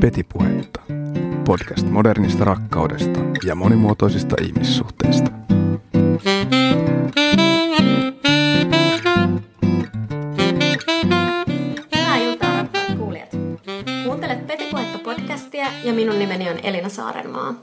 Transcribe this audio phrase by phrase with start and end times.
[0.00, 0.80] Petipuhetta.
[1.44, 5.30] Podcast modernista rakkaudesta ja monimuotoisista ihmissuhteista.
[11.96, 12.66] Hyvää iltaa,
[12.98, 13.30] kuulijat.
[14.04, 17.54] Kuuntelet Petipuhetta podcastia ja minun nimeni on Elina Saarenmaa.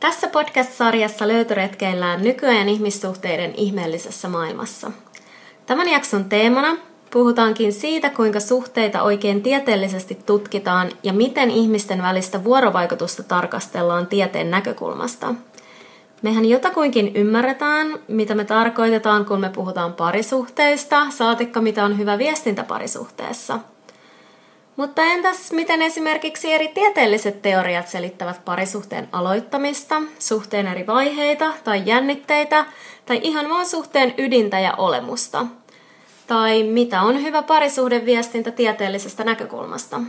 [0.00, 4.90] Tässä podcast-sarjassa löytöretkeillään nykyajan ihmissuhteiden ihmeellisessä maailmassa.
[5.66, 6.76] Tämän jakson teemana
[7.16, 15.34] puhutaankin siitä, kuinka suhteita oikein tieteellisesti tutkitaan ja miten ihmisten välistä vuorovaikutusta tarkastellaan tieteen näkökulmasta.
[16.22, 22.62] Mehän jotakuinkin ymmärretään, mitä me tarkoitetaan, kun me puhutaan parisuhteista, saatikka mitä on hyvä viestintä
[22.62, 23.58] parisuhteessa.
[24.76, 32.66] Mutta entäs miten esimerkiksi eri tieteelliset teoriat selittävät parisuhteen aloittamista, suhteen eri vaiheita tai jännitteitä,
[33.06, 35.46] tai ihan vaan suhteen ydintä ja olemusta–
[36.26, 40.00] tai mitä on hyvä parisuhdeviestintä tieteellisestä näkökulmasta.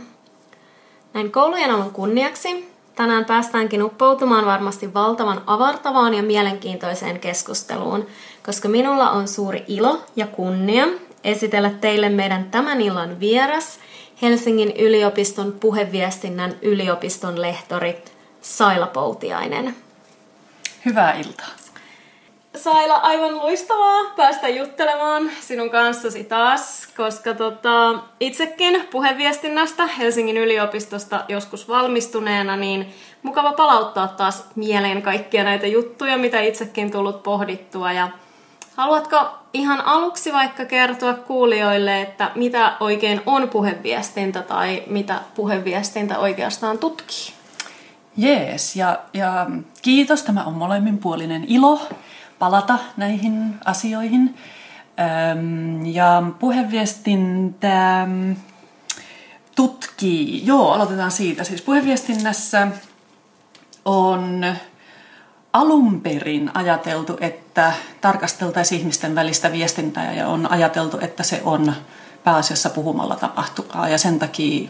[1.14, 8.06] Näin koulujen alun kunniaksi tänään päästäänkin uppoutumaan varmasti valtavan avartavaan ja mielenkiintoiseen keskusteluun,
[8.46, 10.88] koska minulla on suuri ilo ja kunnia
[11.24, 13.78] esitellä teille meidän tämän illan vieras,
[14.22, 18.04] Helsingin yliopiston puheviestinnän yliopiston lehtori
[18.42, 19.76] Saila Poutiainen.
[20.84, 21.48] Hyvää iltaa.
[22.56, 31.68] Saila, aivan loistavaa päästä juttelemaan sinun kanssasi taas, koska tota, itsekin puheviestinnästä Helsingin yliopistosta joskus
[31.68, 37.92] valmistuneena, niin mukava palauttaa taas mieleen kaikkia näitä juttuja, mitä itsekin tullut pohdittua.
[37.92, 38.08] Ja
[38.76, 39.16] haluatko
[39.52, 47.32] ihan aluksi vaikka kertoa kuulijoille, että mitä oikein on puheviestintä tai mitä puheviestintä oikeastaan tutkii?
[48.16, 49.46] Jees, ja, ja
[49.82, 50.22] kiitos.
[50.22, 51.80] Tämä on molemminpuolinen ilo
[52.38, 54.34] palata näihin asioihin.
[55.84, 58.06] Ja puheviestintä
[59.56, 61.44] tutkii, joo, aloitetaan siitä.
[61.44, 62.68] Siis puheviestinnässä
[63.84, 64.44] on
[65.52, 71.74] alun perin ajateltu, että tarkasteltaisiin ihmisten välistä viestintää ja on ajateltu, että se on
[72.24, 74.68] pääasiassa puhumalla tapahtuvaa ja sen takia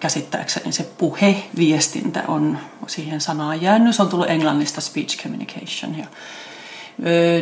[0.00, 3.96] käsittääkseni se puheviestintä on siihen sanaan jäänyt.
[3.96, 6.06] Se on tullut englannista speech communication ja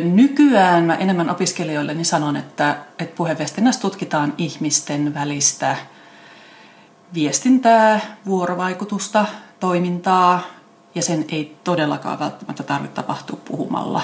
[0.03, 5.75] Nykyään mä enemmän opiskelijoille niin sanon, että, että puheviestinnässä tutkitaan ihmisten välistä
[7.13, 9.25] viestintää, vuorovaikutusta,
[9.59, 10.41] toimintaa,
[10.95, 14.01] ja sen ei todellakaan välttämättä tarvitse tapahtua puhumalla.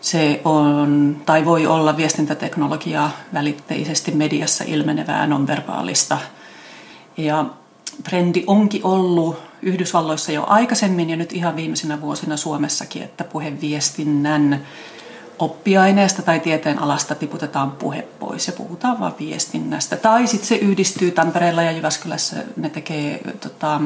[0.00, 6.18] Se on tai voi olla viestintäteknologiaa välitteisesti mediassa ilmenevää nonverbaalista.
[7.16, 7.44] Ja
[8.04, 14.66] trendi onkin ollut Yhdysvalloissa jo aikaisemmin ja nyt ihan viimeisinä vuosina Suomessakin, että puheviestinnän
[15.38, 19.96] oppiaineesta tai tieteen alasta tiputetaan puhe pois ja puhutaan vain viestinnästä.
[19.96, 23.80] Tai sitten se yhdistyy Tampereella ja Jyväskylässä, ne tekee tota,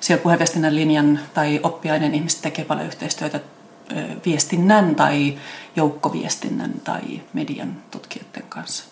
[0.00, 3.40] siellä puheviestinnän linjan tai oppiaineen ihmiset tekee paljon yhteistyötä
[4.26, 5.38] viestinnän tai
[5.76, 7.00] joukkoviestinnän tai
[7.32, 8.84] median tutkijoiden kanssa.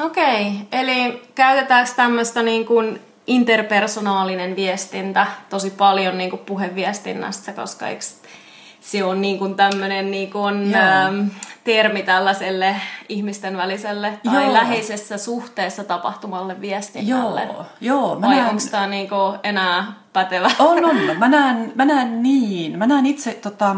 [0.00, 8.04] Okei, eli käytetäänkö tämmöistä niin kuin interpersonaalinen viestintä tosi paljon niin kuin puheviestinnässä, koska eikö
[8.82, 11.26] se on niin kuin tämmöinen niin kuin, ähm,
[11.64, 12.76] termi tällaiselle
[13.08, 14.52] ihmisten väliselle tai Joo.
[14.52, 17.42] läheisessä suhteessa tapahtumalle viestinnälle.
[17.42, 18.48] Joo, Joo mä Vai näen...
[18.48, 20.50] onko tämä niin kuin enää pätevä?
[20.58, 20.96] On, on.
[21.18, 22.78] Mä näen, mä näen niin.
[22.78, 23.76] Mä näen itse tota,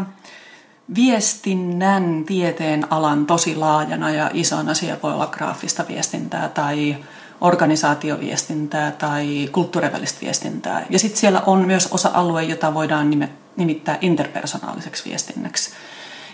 [0.95, 6.97] viestinnän tieteen alan tosi laajana ja ison asia voi olla graafista viestintää tai
[7.41, 10.85] organisaatioviestintää tai kulttuurivälistä viestintää.
[10.89, 15.71] Ja sitten siellä on myös osa-alue, jota voidaan nimittää interpersonaaliseksi viestinnäksi.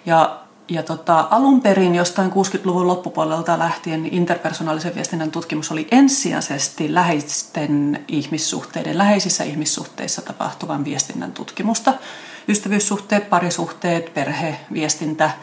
[0.05, 0.39] Ja,
[0.69, 8.05] ja tota, alun perin jostain 60-luvun loppupuolelta lähtien niin interpersonaalisen viestinnän tutkimus oli ensisijaisesti läheisten
[8.07, 11.93] ihmissuhteiden, läheisissä ihmissuhteissa tapahtuvan viestinnän tutkimusta.
[12.47, 15.31] Ystävyyssuhteet, parisuhteet, perhe, viestintä–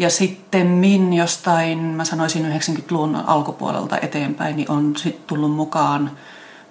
[0.00, 6.10] ja sitten min jostain, mä sanoisin 90-luvun alkupuolelta eteenpäin, niin on sitten tullut mukaan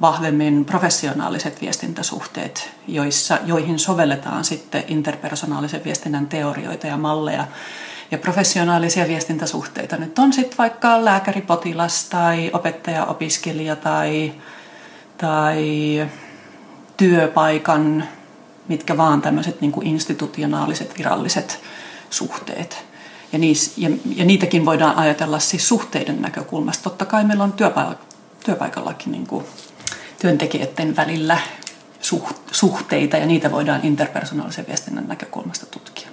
[0.01, 7.47] vahvemmin professionaaliset viestintäsuhteet, joissa, joihin sovelletaan sitten interpersonaalisen viestinnän teorioita ja malleja.
[8.11, 14.33] Ja professionaalisia viestintäsuhteita nyt on sitten vaikka lääkäri-potilas tai opettaja-opiskelija tai,
[15.17, 15.65] tai
[16.97, 18.03] työpaikan,
[18.67, 21.59] mitkä vaan tämmöiset niin institutionaaliset viralliset
[22.09, 22.88] suhteet.
[23.33, 26.83] Ja, niis, ja, ja niitäkin voidaan ajatella siis suhteiden näkökulmasta.
[26.83, 28.15] Totta kai meillä on työpaik-
[28.45, 29.45] työpaikallakin niin kuin
[30.21, 31.37] työntekijöiden välillä
[32.01, 36.09] suht, suhteita ja niitä voidaan interpersonaalisen viestinnän näkökulmasta tutkia.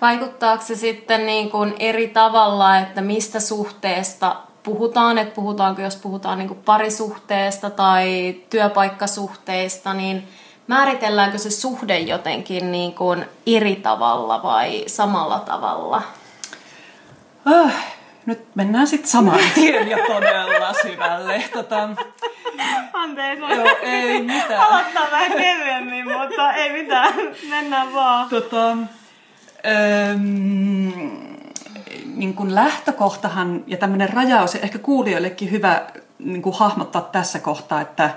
[0.00, 6.38] Vaikuttaako se sitten niin kuin eri tavalla, että mistä suhteesta puhutaan, että puhutaanko jos puhutaan
[6.38, 10.28] niin parisuhteesta tai työpaikkasuhteista, niin
[10.66, 16.02] määritelläänkö se suhde jotenkin niin kuin eri tavalla vai samalla tavalla?
[17.52, 17.74] Äh,
[18.26, 21.44] nyt mennään sitten saman tien ja todella syvälle.
[21.52, 21.88] Tota,
[22.92, 24.60] Anteeksi, joo, ei mitään.
[24.60, 27.14] aloittaa vähän kevyemmin, mutta ei mitään,
[27.48, 28.28] mennään vaan.
[28.28, 28.84] Tota, ähm,
[32.14, 35.82] niin kuin lähtökohtahan ja tämmöinen rajaus, ehkä kuulijoillekin hyvä
[36.18, 38.10] niin kuin hahmottaa tässä kohtaa, että,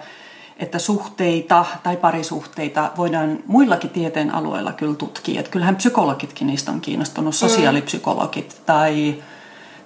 [0.60, 5.40] että suhteita tai parisuhteita voidaan muillakin tieteen alueilla kyllä tutkia.
[5.40, 9.24] Että kyllähän psykologitkin niistä on kiinnostunut, sosiaalipsykologit tai,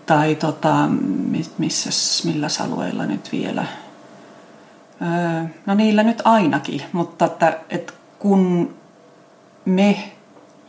[0.05, 0.75] tai tota,
[1.57, 3.65] missäs, millä alueilla nyt vielä.
[5.01, 8.73] Öö, no niillä nyt ainakin, mutta että, että kun
[9.65, 10.11] me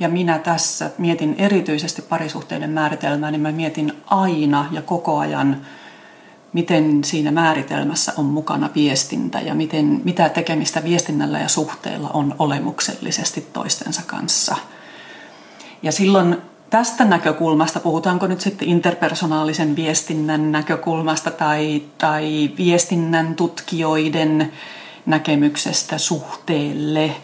[0.00, 5.66] ja minä tässä mietin erityisesti parisuhteiden määritelmää, niin mä mietin aina ja koko ajan,
[6.52, 13.46] miten siinä määritelmässä on mukana viestintä ja miten, mitä tekemistä viestinnällä ja suhteella on olemuksellisesti
[13.52, 14.56] toistensa kanssa.
[15.82, 16.36] Ja silloin
[16.70, 24.52] tästä näkökulmasta, puhutaanko nyt sitten interpersonaalisen viestinnän näkökulmasta tai, tai viestinnän tutkijoiden
[25.06, 27.16] näkemyksestä suhteelle,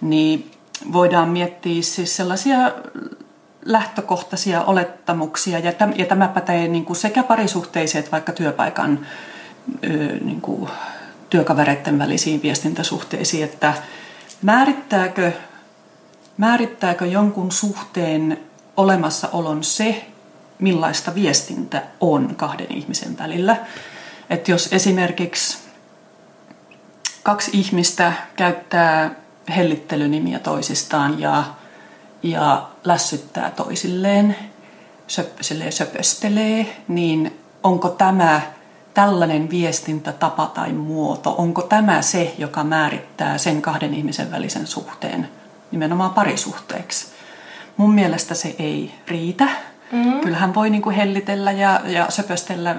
[0.00, 0.50] niin
[0.92, 2.58] voidaan miettiä siis sellaisia
[3.64, 9.06] lähtökohtaisia olettamuksia, ja, täm, ja tämä pätee niin kuin sekä parisuhteisiin että vaikka työpaikan
[10.24, 10.70] niin kuin
[11.30, 13.74] työkavereiden välisiin viestintäsuhteisiin, että
[14.42, 15.32] määrittääkö,
[16.36, 18.40] määrittääkö jonkun suhteen
[18.76, 20.06] olemassaolon se,
[20.58, 23.56] millaista viestintä on kahden ihmisen välillä.
[24.30, 25.58] Että jos esimerkiksi
[27.22, 29.10] kaksi ihmistä käyttää
[29.56, 31.44] hellittelynimiä toisistaan ja,
[32.22, 34.36] ja lässyttää toisilleen,
[35.06, 38.40] söppöselee, söpöstelee, niin onko tämä
[38.94, 45.28] tällainen viestintätapa tai muoto, onko tämä se, joka määrittää sen kahden ihmisen välisen suhteen
[45.70, 47.06] nimenomaan parisuhteeksi?
[47.76, 49.48] Mun mielestä se ei riitä.
[49.92, 50.20] Mm-hmm.
[50.20, 52.76] Kyllähän voi niinku hellitellä ja, ja söpöstellä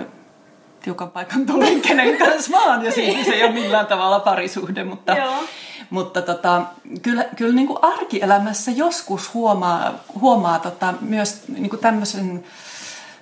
[0.82, 5.16] tiukan paikan tulin kenen kanssa vaan, ja siinä se ei ole millään tavalla parisuhde, mutta,
[5.92, 6.62] mutta tota,
[7.02, 12.28] kyllä, kyllä niin kuin arkielämässä joskus huomaa, huomaa tota, myös niin kuin tämmöisen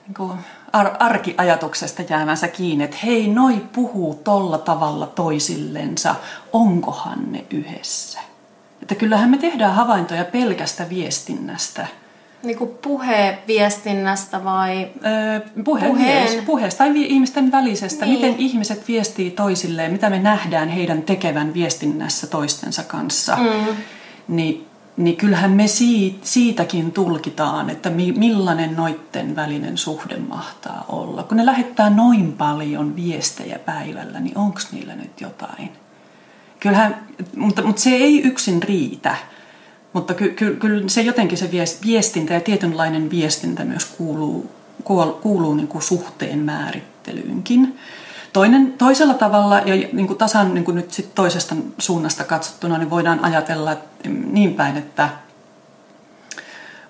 [0.08, 0.40] niin kuin
[0.74, 6.16] ar- arkiajatuksesta jäämänsä kiinni, että hei, noi puhuu tolla tavalla toisillensa,
[6.54, 8.20] onkohan ne yhdessä?
[8.82, 11.88] Että kyllähän me tehdään havaintoja pelkästä viestinnästä–
[12.44, 14.88] niin kuin puheviestinnästä vai?
[15.06, 16.46] Öö, puhe, Puheen.
[16.46, 18.06] Puheesta tai ihmisten välisestä.
[18.06, 18.16] Niin.
[18.16, 23.36] Miten ihmiset viestii toisilleen, mitä me nähdään heidän tekevän viestinnässä toistensa kanssa.
[23.36, 23.76] Mm.
[24.28, 31.24] Niin, niin kyllähän me siitä, siitäkin tulkitaan, että mi, millainen noitten välinen suhde mahtaa olla.
[31.24, 35.70] Kun ne lähettää noin paljon viestejä päivällä, niin onko niillä nyt jotain?
[36.60, 36.96] Kyllähän,
[37.36, 39.16] mutta, mutta se ei yksin riitä
[39.94, 41.50] mutta ky- ky- kyllä se jotenkin se
[41.86, 44.52] viestintä ja tietynlainen viestintä myös kuuluu,
[45.22, 47.80] kuuluu niin kuin suhteen määrittelyynkin.
[48.34, 52.90] Toinen, toisella tavalla ja niin kuin tasan niin kuin nyt sit toisesta suunnasta katsottuna niin
[52.90, 53.78] voidaan ajatella
[54.32, 55.10] niin päin, että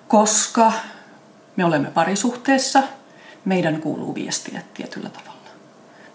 [0.08, 0.72] koska
[1.56, 2.82] me olemme parisuhteessa,
[3.44, 5.30] meidän kuuluu viestiä tietyllä tavalla.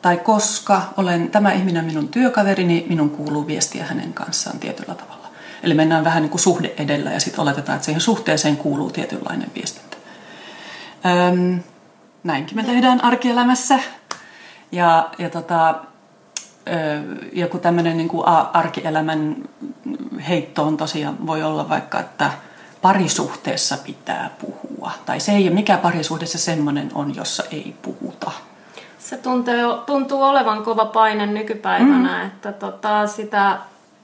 [0.01, 5.24] Tai koska olen tämä ihminen minun työkaverini, minun kuuluu viestiä hänen kanssaan tietyllä tavalla.
[5.65, 9.51] Eli mennään vähän niin kuin suhde edellä ja sitten oletetaan, että siihen suhteeseen kuuluu tietynlainen
[9.55, 9.97] viestintä.
[11.05, 11.59] Öm,
[12.23, 13.79] näinkin me tehdään arkielämässä.
[14.71, 15.75] Ja, ja, tota,
[17.33, 19.35] joku tämmöinen niin kuin arkielämän
[20.29, 22.31] heitto on tosiaan, voi olla vaikka, että
[22.81, 24.91] parisuhteessa pitää puhua.
[25.05, 28.31] Tai se ei ole mikä parisuhteessa semmoinen on, jossa ei puhuta.
[28.99, 32.27] Se tuntuu, tuntuu olevan kova paine nykypäivänä, mm.
[32.27, 33.57] että tota, sitä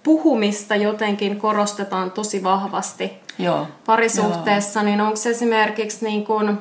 [0.04, 3.68] puhumista jotenkin korostetaan tosi vahvasti Joo.
[3.86, 4.86] parisuhteessa, Joo.
[4.86, 6.58] niin onko esimerkiksi niin kuin,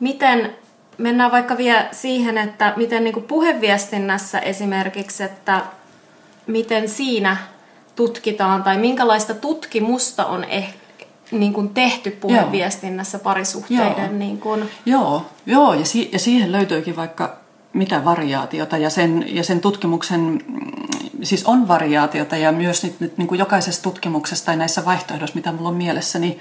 [0.00, 0.56] miten,
[0.98, 5.62] mennään vaikka vielä siihen, että miten niin kuin puheviestinnässä esimerkiksi, että
[6.46, 7.36] miten siinä
[7.96, 10.78] tutkitaan tai minkälaista tutkimusta on ehkä
[11.30, 13.22] niin kuin tehty puheviestinnässä Joo.
[13.24, 14.04] parisuhteiden.
[14.04, 14.12] Joo.
[14.18, 14.70] Niin kuin...
[14.86, 15.26] Joo.
[15.46, 17.37] Joo, ja, si- ja siihen löytyykin vaikka
[17.72, 20.42] mitä variaatiota ja sen, ja sen tutkimuksen
[21.22, 25.52] siis on variaatiota ja myös nyt, nyt niin kuin jokaisessa tutkimuksessa tai näissä vaihtoehdoissa, mitä
[25.52, 26.38] mulla on mielessä, niin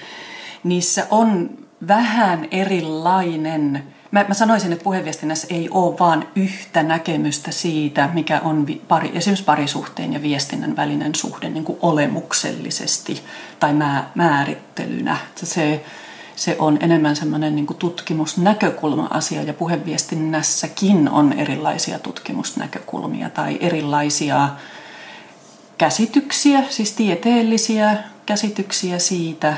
[0.63, 1.49] niissä on
[1.87, 3.83] vähän erilainen.
[4.11, 9.45] Mä, mä sanoisin, että puheviestinnässä ei ole vaan yhtä näkemystä siitä, mikä on pari, esimerkiksi
[9.45, 13.21] parisuhteen ja viestinnän välinen suhde niin kuin olemuksellisesti
[13.59, 15.17] tai mä, määrittelynä.
[15.35, 15.83] Se,
[16.37, 24.49] se on enemmän semmoinen niin tutkimusnäkökulma-asia ja puheviestinnässäkin on erilaisia tutkimusnäkökulmia tai erilaisia
[25.77, 29.57] käsityksiä, siis tieteellisiä käsityksiä siitä,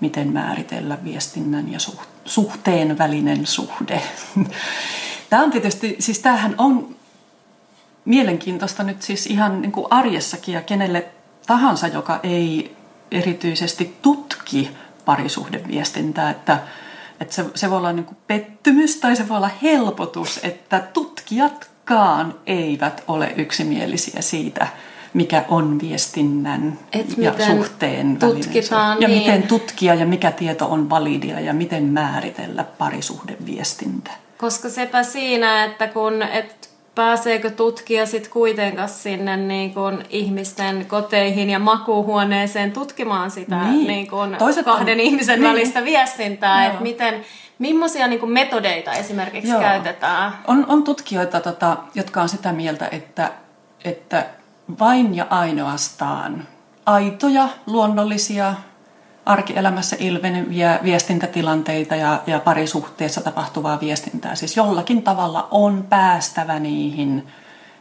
[0.00, 1.78] miten määritellä viestinnän ja
[2.24, 4.02] suhteen välinen suhde.
[5.30, 6.96] Tämä on tietysti, siis tämähän on
[8.04, 11.08] mielenkiintoista nyt siis ihan niin kuin arjessakin ja kenelle
[11.46, 12.76] tahansa, joka ei
[13.10, 14.70] erityisesti tutki
[15.04, 16.58] parisuhdeviestintää, että,
[17.20, 22.34] että se, se voi olla niin kuin pettymys tai se voi olla helpotus, että tutkijatkaan
[22.46, 24.66] eivät ole yksimielisiä siitä,
[25.14, 29.00] mikä on viestinnän Et ja suhteen tutkitaan, välinen.
[29.00, 29.18] Ja niin.
[29.18, 34.10] miten tutkia ja mikä tieto on validia ja miten määritellä parisuhdeviestintä.
[34.38, 41.50] Koska sepä siinä, että kun et pääseekö tutkija sitten kuitenkaan sinne niin kun ihmisten koteihin
[41.50, 43.86] ja makuuhuoneeseen tutkimaan sitä niin.
[43.86, 45.50] Niin kun kahden on, ihmisen niin.
[45.50, 47.24] välistä viestintää, että miten,
[47.58, 49.60] millaisia niin metodeita esimerkiksi Joo.
[49.60, 50.32] käytetään?
[50.46, 53.30] On, on tutkijoita, tota, jotka on sitä mieltä, että,
[53.84, 54.26] että
[54.78, 56.48] vain ja ainoastaan
[56.86, 58.54] aitoja, luonnollisia,
[59.26, 64.34] arkielämässä ilmeneviä viestintätilanteita ja, ja parisuhteessa tapahtuvaa viestintää.
[64.34, 67.26] Siis jollakin tavalla on päästävä niihin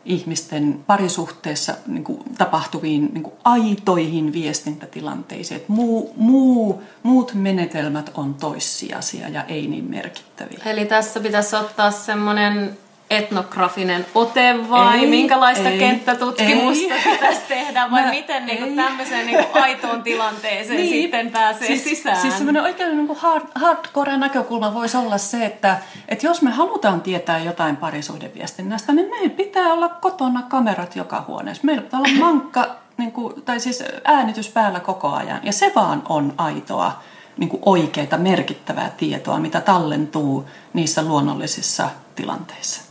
[0.05, 5.62] ihmisten parisuhteessa niin kuin, tapahtuviin niin kuin, aitoihin viestintätilanteisiin.
[5.62, 10.60] Et muu, muu, muut menetelmät on toissijaisia ja ei niin merkittäviä.
[10.65, 12.77] Eli tässä pitäisi ottaa semmoinen
[13.12, 17.01] etnografinen ote vai ei, minkälaista ei, kenttätutkimusta ei.
[17.13, 20.89] pitäisi tehdä vai Mä, miten niin kuin, tämmöiseen niin kuin, aitoon tilanteeseen niin.
[20.89, 22.18] sitten pääsee siis, sisään?
[22.18, 25.77] Siis semmoinen oikein niin kuin hard, hardcore näkökulma voisi olla se, että,
[26.08, 31.65] että jos me halutaan tietää jotain parisuhdeviestinnästä, niin meillä pitää olla kotona kamerat joka huoneessa.
[31.65, 36.03] Meillä pitää olla mankka niin kuin, tai siis äänitys päällä koko ajan ja se vaan
[36.10, 37.01] on aitoa
[37.38, 42.90] niin kuin oikeita, merkittävää tietoa, mitä tallentuu niissä luonnollisissa tilanteissa.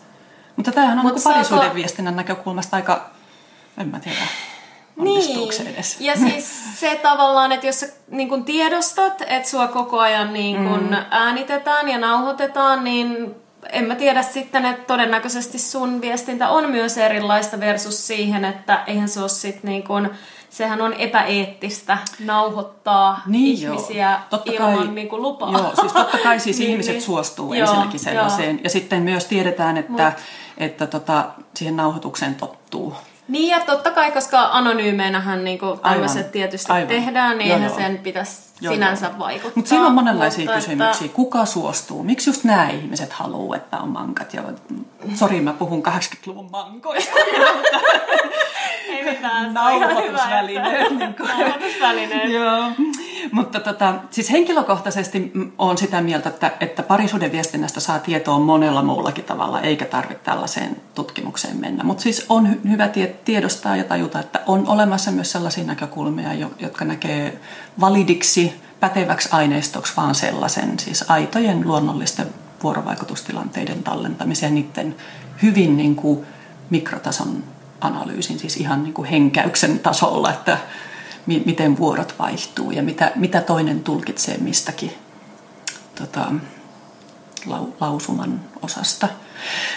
[0.60, 1.74] Mutta tämähän on Mut niin parisuuden saako...
[1.74, 3.10] viestinnän näkökulmasta aika,
[3.78, 4.16] en mä tiedä,
[4.96, 5.72] niin.
[5.74, 5.96] edes.
[6.00, 10.68] Ja siis se tavallaan, että jos sä niin kun tiedostat, että sua koko ajan niin
[10.68, 10.96] kun mm.
[11.10, 13.34] äänitetään ja nauhoitetaan, niin
[13.72, 19.08] en mä tiedä sitten, että todennäköisesti sun viestintä on myös erilaista versus siihen, että eihän
[19.08, 20.10] se ole sitten niin kun,
[20.50, 25.52] sehän on epäeettistä nauhoittaa niin ihmisiä totta ilman kai, niin kuin lupaa.
[25.52, 27.02] Joo, siis totta kai siis niin, ihmiset niin.
[27.02, 28.50] suostuu joo, ensinnäkin sellaiseen.
[28.56, 28.60] Joo.
[28.64, 30.24] Ja sitten myös tiedetään, että, Mut.
[30.60, 32.94] Että tota, siihen nauhoitukseen tottuu.
[33.28, 36.88] Niin ja totta kai, koska anonyymeinähän niin tämmöiset tietysti aivan.
[36.88, 37.78] tehdään, niin joo, eihän joo.
[37.78, 39.18] sen pitäisi joo, sinänsä joo.
[39.18, 39.52] vaikuttaa.
[39.54, 41.04] Mutta siinä on monenlaisia mutta kysymyksiä.
[41.04, 41.16] Että...
[41.16, 42.02] Kuka suostuu?
[42.02, 44.34] Miksi just nämä ihmiset haluaa, että on mankat?
[44.34, 44.42] Ja...
[45.14, 47.12] Sori, mä puhun 80-luvun mankoista.
[48.88, 49.54] Ei mitään.
[49.54, 50.90] Nauhoitusvälineet.
[51.18, 52.30] Nauhoitusvälineet.
[52.30, 52.70] Joo.
[53.32, 59.24] Mutta tota, siis henkilökohtaisesti olen sitä mieltä, että, että parisuuden viestinnästä saa tietoa monella muullakin
[59.24, 61.84] tavalla, eikä tarvitse tällaiseen tutkimukseen mennä.
[61.84, 62.88] Mutta siis on hyvä
[63.24, 67.40] tiedostaa ja tajuta, että on olemassa myös sellaisia näkökulmia, jotka näkee
[67.80, 72.26] validiksi, päteväksi aineistoksi vaan sellaisen, siis aitojen luonnollisten
[72.62, 74.96] vuorovaikutustilanteiden tallentamisen ja niiden
[75.42, 76.26] hyvin niin kuin
[76.70, 77.44] mikrotason
[77.80, 80.58] analyysin, siis ihan niin kuin henkäyksen tasolla, että
[81.26, 84.92] mi- miten vuorot vaihtuu ja mitä, mitä toinen tulkitsee mistäkin
[85.94, 86.32] tota,
[87.46, 89.08] lau- lausuman osasta.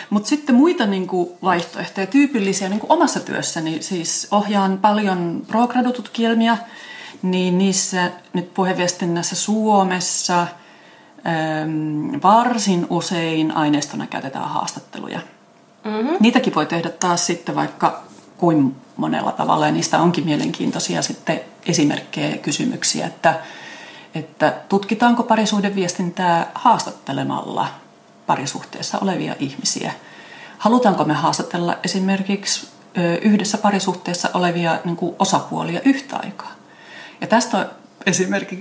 [0.09, 6.57] Mutta sitten muita niin kuin vaihtoehtoja, tyypillisiä niin kuin omassa työssäni, siis ohjaan paljon progradututkielmia,
[7.21, 15.19] niin niissä nyt puheviestinnässä Suomessa äm, varsin usein aineistona käytetään haastatteluja.
[15.83, 16.17] Mm-hmm.
[16.19, 18.03] Niitäkin voi tehdä taas sitten vaikka
[18.37, 23.39] kuin monella tavalla ja niistä onkin mielenkiintoisia sitten esimerkkejä ja kysymyksiä, että,
[24.15, 27.67] että tutkitaanko parisuhdeviestintää haastattelemalla
[28.27, 29.93] parisuhteessa olevia ihmisiä.
[30.57, 32.67] Halutaanko me haastatella esimerkiksi
[33.21, 36.51] yhdessä parisuhteessa olevia niin kuin osapuolia yhtä aikaa?
[37.21, 37.65] Ja tästä on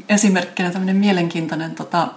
[0.08, 2.08] esimerkkinä tämmöinen mielenkiintoinen tota,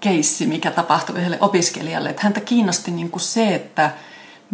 [0.00, 2.10] keissi, mikä tapahtui yhdelle opiskelijalle.
[2.10, 3.90] Että häntä kiinnosti niin kuin se, että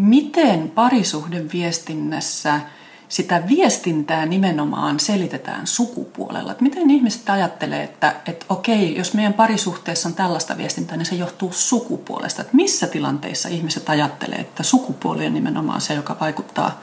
[0.00, 2.60] miten parisuhdeviestinnässä
[3.08, 6.52] sitä viestintää nimenomaan selitetään sukupuolella.
[6.52, 11.14] Että miten ihmiset ajattelee, että, että okei, jos meidän parisuhteessa on tällaista viestintää, niin se
[11.14, 12.42] johtuu sukupuolesta.
[12.42, 16.80] Että missä tilanteissa ihmiset ajattelee, että sukupuoli on nimenomaan se, joka vaikuttaa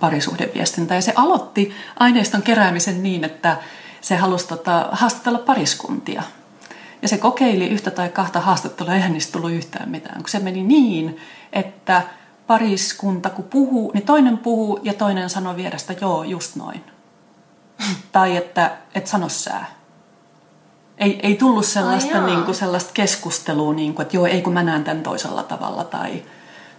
[0.00, 0.98] parisuhdeviestintään.
[0.98, 3.56] Ja se aloitti aineiston keräämisen niin, että
[4.00, 6.22] se halusi tota, haastatella pariskuntia.
[7.02, 10.62] Ja se kokeili yhtä tai kahta haastattelua, eihän niistä tullut yhtään mitään, kun se meni
[10.62, 11.16] niin,
[11.52, 12.02] että
[12.46, 16.84] pariskunta kun puhuu, niin toinen puhuu ja toinen sanoo vierestä, joo, just noin.
[18.12, 19.66] tai että et sano sää.
[20.98, 22.26] Ei, ei tullut sellaista, Ai jaa.
[22.26, 25.84] niin kuin, sellaista keskustelua, niin kuin, että joo, ei kun mä näen tämän toisella tavalla.
[25.84, 26.22] Tai,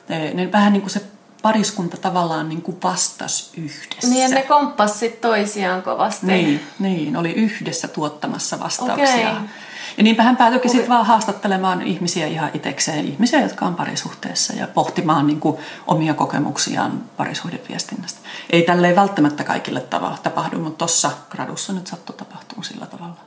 [0.09, 1.01] ne, ne vähän niin kuin se
[1.41, 4.07] pariskunta tavallaan niin kuin vastasi yhdessä.
[4.09, 6.25] Niin, ne komppas sit toisiaan kovasti.
[6.25, 9.31] Niin, niin, oli yhdessä tuottamassa vastauksia.
[9.31, 9.49] Okei.
[9.97, 14.67] Ja niinpä hän päätyikin sitten vaan haastattelemaan ihmisiä ihan itsekseen, ihmisiä, jotka on parisuhteessa ja
[14.67, 15.57] pohtimaan niin kuin
[15.87, 18.19] omia kokemuksiaan parisuhdeviestinnästä.
[18.49, 23.17] Ei tälleen välttämättä kaikille tavalla tapahdu, mutta tuossa gradussa nyt sattui tapahtuu sillä tavalla.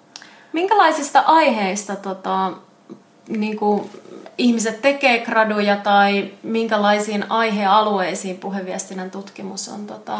[0.52, 2.52] Minkälaisista aiheista tota,
[3.28, 3.90] niin kuin
[4.38, 10.18] ihmiset tekee graduja tai minkälaisiin aihealueisiin puheviestinnän tutkimus on tota,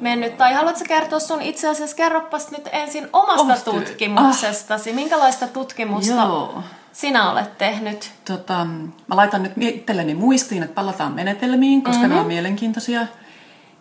[0.00, 0.36] mennyt?
[0.36, 4.92] Tai haluatko kertoa sun itse asiassa, kerropas nyt ensin omasta Omasta- tutkimuksestasi.
[4.92, 6.62] Minkälaista tutkimusta Joo.
[6.92, 8.10] sinä olet tehnyt?
[8.24, 8.64] Tota,
[9.06, 12.14] mä laitan nyt itselleni muistiin, että palataan menetelmiin, koska mm-hmm.
[12.14, 13.06] ne on mielenkiintoisia.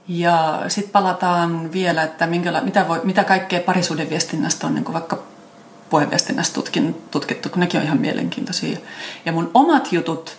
[0.08, 5.20] Ja sitten palataan vielä, että minkäla- mitä, voi, mitä kaikkea parisuuden viestinnästä on niin vaikka
[5.90, 8.78] puheviestinnästä tutkin, tutkittu, kun nekin on ihan mielenkiintoisia.
[9.26, 10.38] Ja mun omat jutut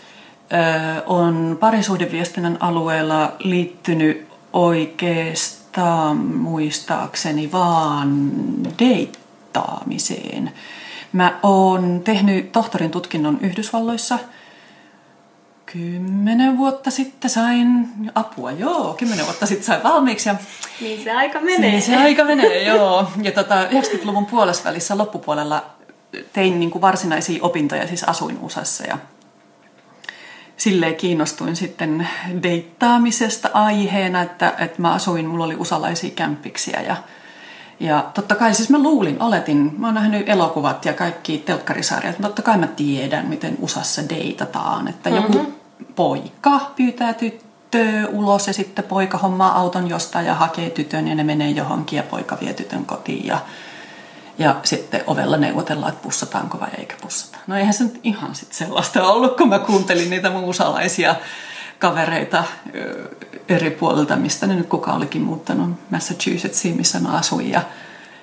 [0.52, 8.30] ö, on parisuhdeviestinnän alueella liittynyt oikeastaan muistaakseni vaan
[8.78, 10.52] deittaamiseen.
[11.12, 14.18] Mä oon tehnyt tohtorin tutkinnon Yhdysvalloissa.
[15.72, 20.28] Kymmenen vuotta sitten sain apua, joo, kymmenen vuotta sitten sain valmiiksi.
[20.28, 20.34] Ja
[20.80, 21.70] Niin se aika menee.
[21.70, 23.10] niin se aika menee, joo.
[23.22, 25.66] Ja tota, 90-luvun puolesvälissä loppupuolella
[26.32, 28.98] tein niin kuin varsinaisia opintoja, siis asuin USAssa ja
[30.56, 32.08] silleen kiinnostuin sitten
[32.42, 36.96] deittaamisesta aiheena, että, että mä asuin, mulla oli usalaisia kämppiksiä ja,
[37.80, 42.28] ja totta kai siis mä luulin, oletin, mä oon nähnyt elokuvat ja kaikki telkkarisarjat, mutta
[42.28, 45.32] totta kai mä tiedän, miten USAssa deitataan, että mm-hmm.
[45.34, 45.55] joku
[45.94, 51.24] poika pyytää tyttöä ulos ja sitten poika hommaa auton jostain ja hakee tytön ja ne
[51.24, 53.38] menee johonkin ja poika vie tytön kotiin ja
[54.38, 57.38] ja sitten ovella neuvotellaan, että pussataanko vai eikä pussata.
[57.46, 61.14] No eihän se nyt ihan sit sellaista ollut, kun mä kuuntelin niitä muusalaisia
[61.78, 62.44] kavereita
[63.48, 67.50] eri puolilta, mistä ne nyt kuka olikin muuttanut Massachusettsiin, missä mä asuin.
[67.50, 67.62] Ja,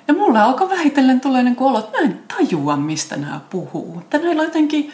[0.07, 3.99] ja mulle alkoi vähitellen tulee niin olo, että mä en tajua, mistä nämä puhuu.
[3.99, 4.91] Että näillä on jotenkin,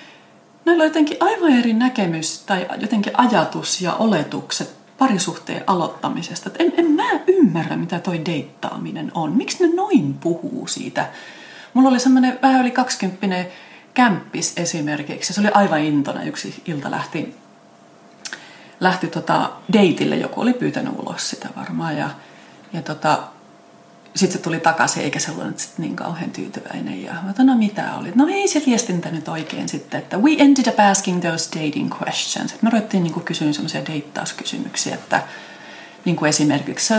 [0.70, 6.50] näillä on jotenkin aivan eri näkemys tai jotenkin ajatus ja oletukset parisuhteen aloittamisesta.
[6.60, 9.32] En, en mä ymmärrä, mitä toi deittaaminen on.
[9.38, 11.10] Miksi ne noin puhuu siitä?
[11.74, 13.46] Mulla oli semmoinen vähän yli 20
[13.94, 15.34] kämppis esimerkiksi.
[15.34, 16.24] Se oli aivan intona.
[16.24, 17.36] Yksi ilta lähti,
[18.80, 20.16] lähti tota deitille.
[20.16, 21.98] Joku oli pyytänyt ulos sitä varmaan.
[21.98, 22.10] Ja,
[22.74, 23.24] ja tota,
[24.20, 27.04] sitten se tuli takaisin, eikä se ollut sit niin kauhean tyytyväinen.
[27.04, 28.12] Ja mä no mitä oli?
[28.16, 32.54] No ei se viestintä nyt oikein sitten, että we ended up asking those dating questions.
[32.54, 35.24] Et me ruvettiin niin kysyä semmoisia deittauskysymyksiä, että
[36.06, 36.96] niin kuin esimerkiksi, so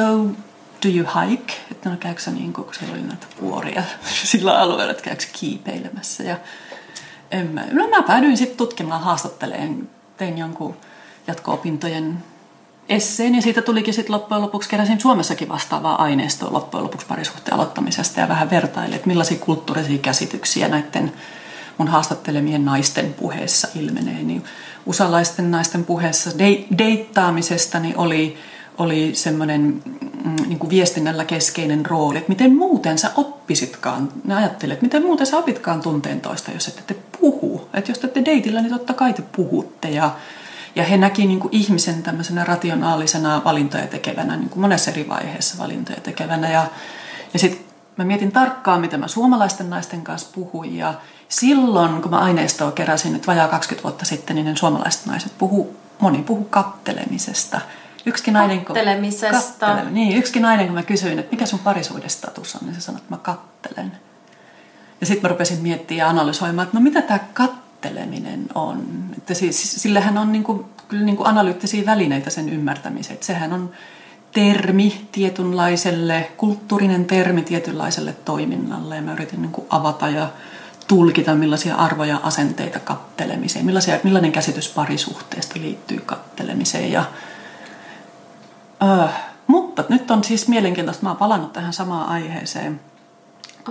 [0.87, 1.54] do you hike?
[1.70, 3.83] Että no käykö sä niin kuin, kun siellä oli näitä vuoria
[4.30, 6.22] sillä alueella, että käykö sä kiipeilemässä?
[6.22, 6.37] Ja
[7.30, 10.76] en mä, no mä päädyin sitten tutkimaan, haastatteleen, tein jonkun
[11.26, 12.18] jatko-opintojen
[12.90, 18.20] esseen ja siitä tulikin sitten loppujen lopuksi keräsin Suomessakin vastaavaa aineistoa loppujen lopuksi parisuhteen aloittamisesta
[18.20, 21.12] ja vähän vertailin, että millaisia kulttuurisia käsityksiä näiden
[21.79, 24.22] mun haastattelemien naisten puheessa ilmenee.
[24.22, 24.44] Niin
[24.87, 28.38] usalaisten naisten puheessa de- deittaamisesta niin oli,
[28.79, 29.83] oli semmoinen
[30.24, 35.26] mm, niin viestinnällä keskeinen rooli, että miten muuten sä oppisitkaan, ne ajattelee, että miten muuten
[35.26, 37.68] sä opitkaan tunteen toista, jos ette te puhu.
[37.74, 40.11] Että jos te ette deitillä, niin totta kai te puhutte ja
[40.74, 45.59] ja he näki niin kuin ihmisen tämmöisenä rationaalisena valintoja tekevänä, niin kuin monessa eri vaiheessa
[45.59, 46.50] valintoja tekevänä.
[46.50, 46.66] Ja,
[47.33, 47.64] ja sitten
[47.96, 50.76] mä mietin tarkkaan, mitä mä suomalaisten naisten kanssa puhuin.
[50.76, 50.94] Ja
[51.28, 55.76] silloin, kun mä aineistoa keräsin nyt vajaa 20 vuotta sitten, niin ne suomalaiset naiset puhu,
[56.00, 57.61] moni puhu kattelemisesta.
[58.06, 58.76] Yksikin nainen, kun.
[59.66, 62.98] Kattele, niin, yksikin nainen, kun mä kysyin, että mikä sun parisuudestatus on, niin se sanoi,
[62.98, 63.92] että mä kattelen.
[65.00, 67.20] Ja sitten mä rupesin miettimään ja analysoimaan, että no mitä tämä
[67.80, 68.86] katteleminen on.
[69.18, 73.14] Että siis, sillähän on niin kuin, kyllä niin kuin analyyttisiä välineitä sen ymmärtämiseen.
[73.14, 73.70] Että sehän on
[74.32, 78.96] termi tietynlaiselle, kulttuurinen termi tietynlaiselle toiminnalle.
[78.96, 80.28] Ja mä yritin niin kuin avata ja
[80.88, 86.92] tulkita, millaisia arvoja asenteita kattelemiseen, millaisia, millainen käsitys parisuhteesta liittyy kattelemiseen.
[86.92, 87.04] Ja,
[88.82, 89.08] öö,
[89.46, 92.80] mutta nyt on siis mielenkiintoista, mä oon palannut tähän samaan aiheeseen–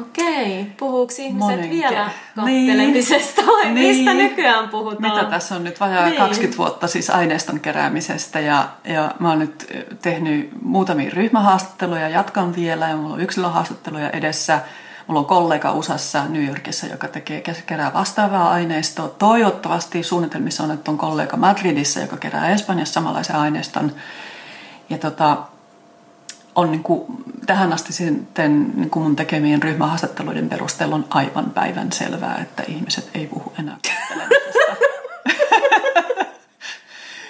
[0.02, 3.96] Okei, puhuuko ihmiset Monen vielä kattelemisesta vai Niin.
[3.96, 5.14] mistä nykyään puhutaan?
[5.14, 6.10] Mitä tässä on nyt vajaa Niin.
[6.10, 6.22] niin.
[6.22, 12.56] 20 vuotta siis aineiston keräämisestä ja, ja mä oon nyt eh, tehnyt muutamia ryhmähaastatteluja, jatkan
[12.56, 14.60] vielä ja mulla on yksilöhaastatteluja edessä.
[15.08, 19.08] Mulla on kollega USAssa New Yorkissa, joka tekee, kerää vastaavaa aineistoa.
[19.08, 23.92] Toivottavasti suunnitelmissa on, että on kollega Madridissa, joka kerää Espanjassa samanlaisen aineiston.
[24.90, 25.38] Ja tota,
[26.56, 27.06] on niin kuin,
[27.46, 33.10] tähän asti sitten niin kuin mun tekemien ryhmähaastatteluiden perusteella on aivan päivän selvää, että ihmiset
[33.14, 33.78] ei puhu enää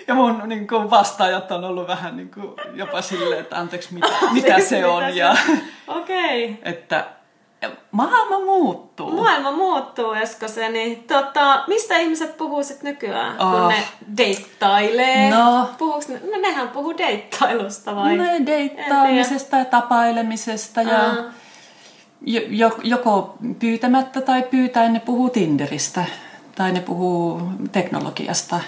[0.08, 4.08] Ja mun niin kuin, vastaajat on ollut vähän niin kuin, jopa silleen, että anteeksi, mitä,
[4.32, 5.16] mitä se on.
[5.16, 5.38] Ja,
[5.88, 6.46] Okei.
[6.46, 6.72] Okay.
[6.74, 7.06] Että
[7.92, 9.12] maailma muuttuu.
[9.12, 10.14] Maailma muuttuu,
[10.48, 13.52] se, Niin, tota, mistä ihmiset puhuu sitten nykyään, oh.
[13.52, 13.84] kun ne
[14.18, 15.30] deittailee?
[15.30, 15.70] No.
[15.78, 16.22] Puhuuks ne?
[16.32, 18.18] No nehän puhuu deittailusta vai?
[18.18, 22.80] No deittaamisesta ja tapailemisesta ja uh.
[22.84, 26.06] joko pyytämättä tai pyytäen ne puhuu Tinderistä
[26.56, 27.42] tai ne puhuu
[27.72, 28.60] teknologiasta.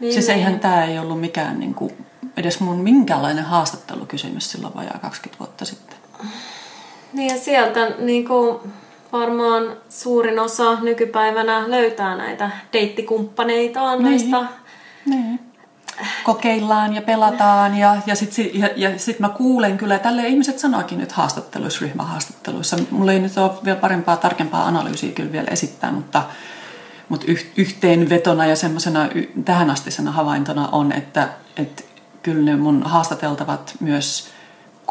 [0.00, 0.38] Niin, siis niin.
[0.38, 5.64] eihän tämä ei ollut mikään niin kuin, edes mun minkäänlainen haastattelukysymys silloin vajaa 20 vuotta
[5.64, 5.96] sitten.
[7.12, 8.58] Niin ja sieltä niin kuin
[9.12, 14.10] varmaan suurin osa nykypäivänä löytää näitä deittikumppaneitaan niin.
[14.10, 14.52] noista
[15.06, 15.40] niin.
[16.24, 20.98] kokeillaan ja pelataan ja, ja sitten ja, ja sit mä kuulen kyllä, tälle ihmiset sanoakin
[20.98, 22.76] nyt haastatteluissa, ryhmähaastatteluissa.
[22.90, 26.22] Mulla ei nyt ole vielä parempaa, tarkempaa analyysiä kyllä vielä esittää, mutta,
[27.08, 29.08] mutta yhteenvetona ja semmoisena
[29.44, 31.82] tähänastisena havaintona on, että, että
[32.22, 34.31] kyllä ne mun haastateltavat myös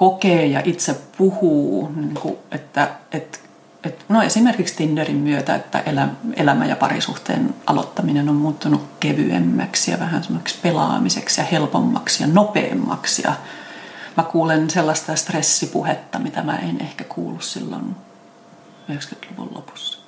[0.02, 3.38] kokee ja itse puhuu, niin kuin, että, että,
[3.84, 5.84] että no esimerkiksi Tinderin myötä, että
[6.36, 13.22] elämä ja parisuhteen aloittaminen on muuttunut kevyemmäksi ja vähän semmoiksi pelaamiseksi ja helpommaksi ja nopeammaksi.
[13.26, 13.34] Ja
[14.18, 17.96] mä kuulen sellaista stressipuhetta, mitä mä en ehkä kuullut silloin
[18.92, 20.00] 90-luvun lopussa.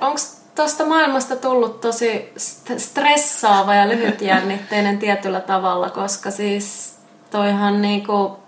[0.00, 0.20] Onko
[0.54, 2.32] tuosta maailmasta tullut tosi
[2.76, 6.99] stressaava ja lyhytjännitteinen tietyllä tavalla, koska siis
[7.30, 8.38] toihan niinku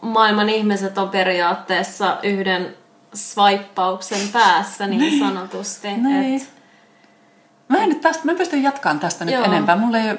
[0.00, 2.74] maailman ihmiset on periaatteessa yhden
[3.14, 5.96] swipeauksen päässä niin sanotusti.
[5.96, 6.42] niin.
[6.42, 6.60] Et...
[7.68, 9.44] Mä en nyt tästä, mä pystyn jatkamaan tästä nyt Joo.
[9.44, 9.76] enempää.
[9.76, 10.16] Mulle ei,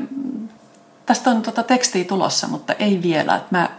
[1.06, 3.36] tästä on tota tekstiä tulossa, mutta ei vielä.
[3.36, 3.70] Et mä,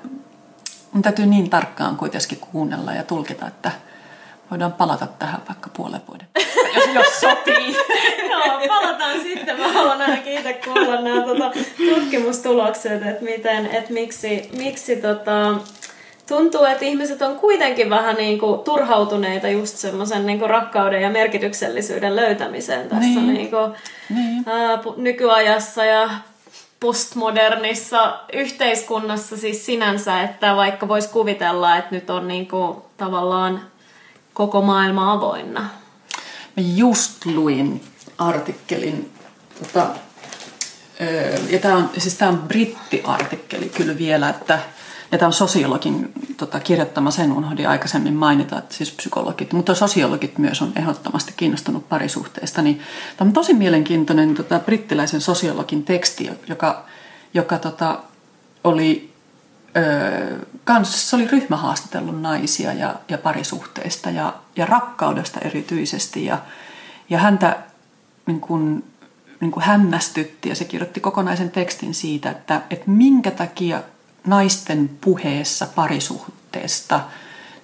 [0.93, 3.71] mun täytyy niin tarkkaan kuitenkin kuunnella ja tulkita, että
[4.53, 6.27] voidaan palata tähän vaikka puolen vuoden,
[6.75, 7.77] jos, jos sopii.
[8.31, 9.61] Joo, palataan sitten.
[9.61, 11.51] Mä haluan ainakin itse kuulla nämä tota,
[11.91, 15.55] tutkimustulokset, että miten, että miksi, miksi tota,
[16.29, 22.17] tuntuu, että ihmiset on kuitenkin vähän niin kuin turhautuneita just semmoisen niin rakkauden ja merkityksellisyyden
[22.17, 23.35] löytämiseen tässä niin.
[23.35, 23.73] Niin kuin,
[24.15, 24.49] niin.
[24.49, 26.11] Ää, nykyajassa ja
[26.81, 33.72] postmodernissa yhteiskunnassa siis sinänsä, että vaikka voisi kuvitella, että nyt on niin kuin tavallaan
[34.35, 35.61] koko maailma avoinna.
[36.57, 37.85] Mä just luin
[38.19, 39.13] artikkelin,
[39.59, 39.87] tota,
[41.51, 44.59] ja tämä on, siis on brittiartikkeli kyllä vielä, että
[45.13, 50.39] ja tämä on sosiologin tota, kirjoittama, sen unohdin aikaisemmin mainita, että siis psykologit, mutta sosiologit
[50.39, 52.63] myös on ehdottomasti kiinnostunut parisuhteesta.
[52.63, 52.81] Niin
[53.17, 56.85] tämä on tosi mielenkiintoinen tota, brittiläisen sosiologin teksti, joka,
[57.35, 57.99] joka tota,
[58.65, 59.12] oli,
[59.77, 66.25] öö, kans, se oli ryhmähaastatellut naisia ja, ja parisuhteista ja, ja rakkaudesta erityisesti.
[66.25, 66.39] Ja,
[67.11, 67.59] ja häntä
[68.27, 68.85] niin kuin,
[69.41, 73.83] niin kuin hämmästytti ja se kirjoitti kokonaisen tekstin siitä, että, että minkä takia
[74.27, 77.01] naisten puheessa parisuhteesta,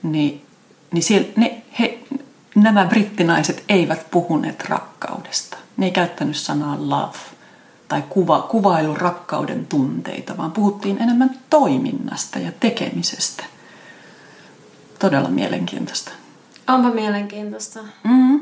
[0.03, 0.47] niin,
[0.93, 1.99] niin siellä, ne, he,
[2.55, 5.57] nämä brittinaiset eivät puhuneet rakkaudesta.
[5.77, 7.19] Ne ei käyttänyt sanaa love
[7.89, 13.45] tai kuva, kuvailu rakkauden tunteita, vaan puhuttiin enemmän toiminnasta ja tekemisestä.
[14.99, 16.11] Todella mielenkiintoista.
[16.69, 17.81] Onpa mielenkiintoista.
[18.05, 18.41] Mm.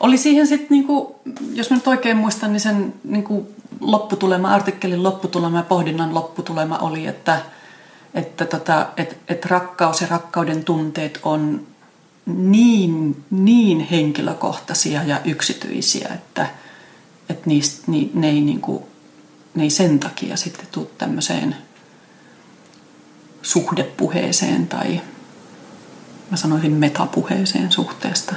[0.00, 1.20] Oli siihen sitten, niinku,
[1.52, 3.48] jos mä nyt oikein muistan, niin sen niinku,
[3.80, 7.40] lopputulema, artikkelin lopputulema ja pohdinnan lopputulema oli, että,
[8.14, 11.66] että tota, et, et rakkaus ja rakkauden tunteet on
[12.26, 16.46] niin, niin henkilökohtaisia ja yksityisiä, että,
[17.30, 18.84] että niistä, ni, ne, ei, niin kuin,
[19.54, 21.56] ne ei sen takia sitten tule tämmöiseen
[23.42, 25.00] suhdepuheeseen tai
[26.30, 28.34] mä sanoisin metapuheeseen suhteesta.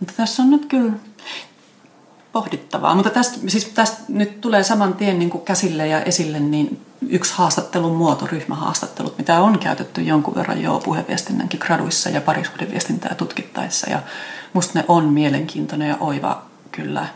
[0.00, 0.92] Mutta tässä on nyt kyllä
[2.32, 2.94] pohdittavaa.
[2.94, 7.34] Mutta tästä, siis tästä nyt tulee saman tien niin kuin käsille ja esille niin yksi
[7.34, 13.90] haastattelun muoto, ryhmähaastattelut, mitä on käytetty jonkun verran jo puheviestinnänkin graduissa ja parisuhdeviestintää tutkittaessa.
[13.90, 14.02] Ja
[14.52, 16.42] musta ne on mielenkiintoinen ja oiva
[16.76, 17.06] kyllä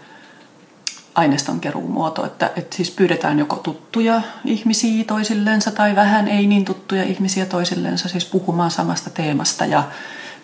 [1.14, 7.02] aineiston muoto, että, että siis pyydetään joko tuttuja ihmisiä toisillensa tai vähän ei niin tuttuja
[7.02, 9.84] ihmisiä toisillensa, siis puhumaan samasta teemasta ja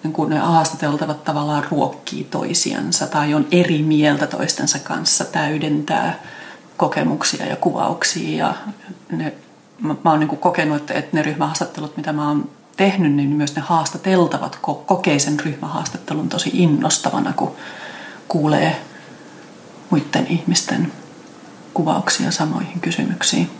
[0.02, 6.20] niin kuin ne haastateltavat tavallaan ruokkii toisiansa tai on eri mieltä toistensa kanssa, täydentää
[6.76, 8.46] kokemuksia ja kuvauksia.
[8.46, 8.54] Ja
[9.12, 9.32] ne,
[9.80, 13.28] mä, mä oon niin kuin kokenut, että, että ne ryhmähaastattelut, mitä mä oon tehnyt, niin
[13.28, 17.56] myös ne haastateltavat kokee sen ryhmähaastattelun tosi innostavana, kun
[18.28, 18.80] kuulee
[19.90, 20.92] muiden ihmisten
[21.74, 23.50] kuvauksia samoihin kysymyksiin.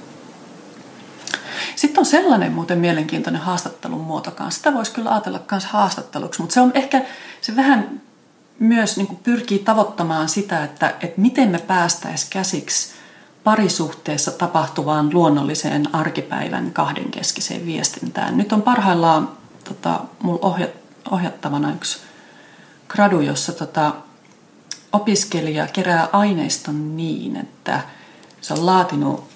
[1.77, 4.59] Sitten on sellainen muuten mielenkiintoinen haastattelun muoto kanssa.
[4.59, 7.03] Sitä voisi kyllä ajatella myös haastatteluksi, mutta se on ehkä,
[7.41, 8.01] se vähän
[8.59, 12.95] myös niin kuin pyrkii tavoittamaan sitä, että, että miten me päästäisiin käsiksi
[13.45, 18.37] parisuhteessa tapahtuvaan luonnolliseen arkipäivän kahdenkeskiseen viestintään.
[18.37, 19.31] Nyt on parhaillaan
[19.65, 20.71] tota, mulla ohjat,
[21.11, 21.99] ohjattavana yksi
[22.89, 23.93] gradu, jossa tota,
[24.92, 27.81] opiskelija kerää aineiston niin, että
[28.40, 29.29] se on laatinut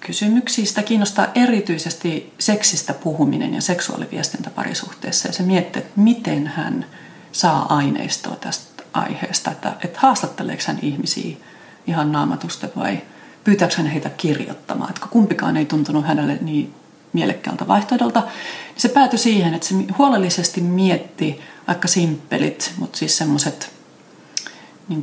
[0.00, 0.64] kysymyksiä.
[0.64, 5.28] Sitä kiinnostaa erityisesti seksistä puhuminen ja seksuaaliviestintä parisuhteessa.
[5.28, 6.86] Ja se miettii, että miten hän
[7.32, 9.50] saa aineistoa tästä aiheesta.
[9.50, 11.36] Että, että haastatteleeko hän ihmisiä
[11.86, 13.02] ihan naamatusta vai
[13.44, 14.90] pyytääkö hän heitä kirjoittamaan.
[14.90, 16.74] Että kumpikaan ei tuntunut hänelle niin
[17.12, 18.20] mielekkäältä vaihtoehdolta.
[18.20, 18.30] Niin
[18.76, 23.79] se päätyi siihen, että se huolellisesti mietti aika simppelit, mutta siis semmoiset
[24.90, 25.02] niin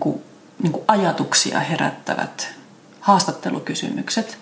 [0.63, 2.50] niin ajatuksia herättävät
[3.00, 4.38] haastattelukysymykset.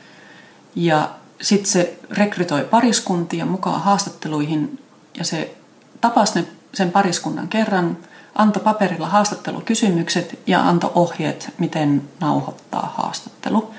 [0.75, 1.09] Ja
[1.41, 4.79] sitten se rekrytoi pariskuntia mukaan haastatteluihin
[5.17, 5.57] ja se
[6.01, 7.97] tapasi ne, sen pariskunnan kerran,
[8.35, 13.73] antoi paperilla haastattelukysymykset ja antoi ohjeet, miten nauhoittaa haastattelu.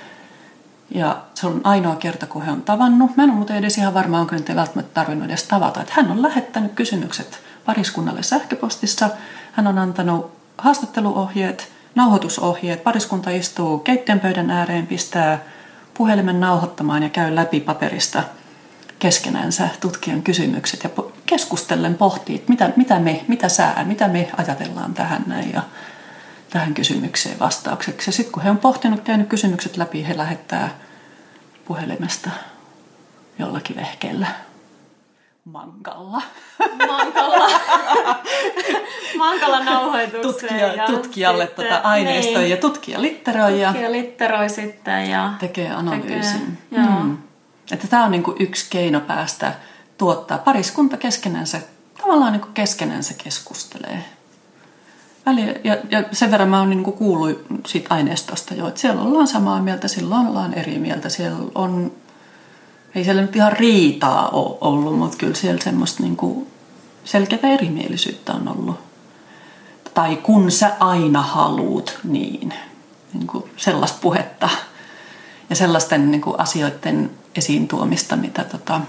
[0.91, 3.17] Ja se on ainoa kerta, kun he on tavannut.
[3.17, 5.81] Mä en ole muuten edes ihan varma, onko nyt ei välttämättä tarvinnut edes tavata.
[5.81, 9.11] Että hän on lähettänyt kysymykset pariskunnalle sähköpostissa.
[9.53, 12.85] Hän on antanut haastatteluohjeet, nauhoitusohjeet.
[12.85, 15.39] Pariskunta istuu keittiön pöydän ääreen, pistää
[15.95, 18.23] puhelimen nauhoittamaan ja käy läpi paperista
[18.99, 20.91] keskenänsä tutkijan kysymykset ja
[21.27, 25.63] keskustellen pohtii, mitä, mitä me, mitä sää, mitä me ajatellaan tähän näin ja
[26.51, 28.13] tähän kysymykseen vastaukseksi.
[28.13, 30.69] Sitten kun he on pohtinut, käynyt kysymykset läpi, he lähettää
[31.65, 32.31] puhelimesta
[33.39, 34.27] jollakin vehkeellä
[35.47, 36.23] mankalla.
[36.87, 37.49] Mankalla.
[39.19, 40.23] mankalla nauhoitukseen.
[40.23, 43.61] Tutkija, ja tutkijalle sitten, tota aineistoi niin, ja tutkija litteroi.
[43.61, 46.59] Ja tutkija litteroi sitten ja tekee analyysin.
[46.71, 47.19] Tekee, mm.
[47.73, 49.53] Että tämä on niinku yksi keino päästä
[49.99, 50.39] tuottaa.
[50.39, 51.61] Pariskunta keskenänsä,
[52.03, 54.05] tavallaan niinku keskenänsä keskustelee.
[55.27, 59.27] Väli, ja, ja sen verran mä oon niinku kuullut siitä aineistosta jo, että siellä ollaan
[59.27, 61.09] samaa mieltä, silloin ollaan eri mieltä.
[61.09, 61.93] Siellä on
[62.97, 66.47] ei siellä nyt ihan riitaa ole ollut, mutta kyllä siellä semmoista niin kuin
[67.05, 68.81] selkeää erimielisyyttä on ollut.
[69.95, 72.55] Tai kun sä aina haluut, niin,
[73.15, 74.49] niin kuin sellaista puhetta
[75.51, 78.81] ja sellaisten niin kuin asioiden esiin tuomista, mitä tota,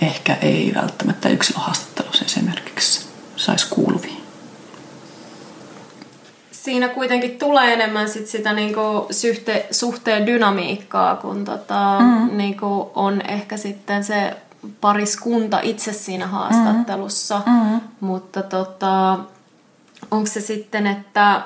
[0.00, 4.09] ehkä ei välttämättä yksilöhaastattelussa esimerkiksi saisi kuuluviin
[6.64, 12.36] siinä kuitenkin tulee enemmän sit sitä niinku syhte, suhteen dynamiikkaa, kun tota, mm.
[12.36, 14.36] niinku on ehkä sitten se
[14.80, 17.42] pariskunta itse siinä haastattelussa.
[17.46, 17.52] Mm.
[17.52, 17.80] Mm.
[18.00, 19.18] Mutta tota,
[20.10, 21.42] onko se sitten, että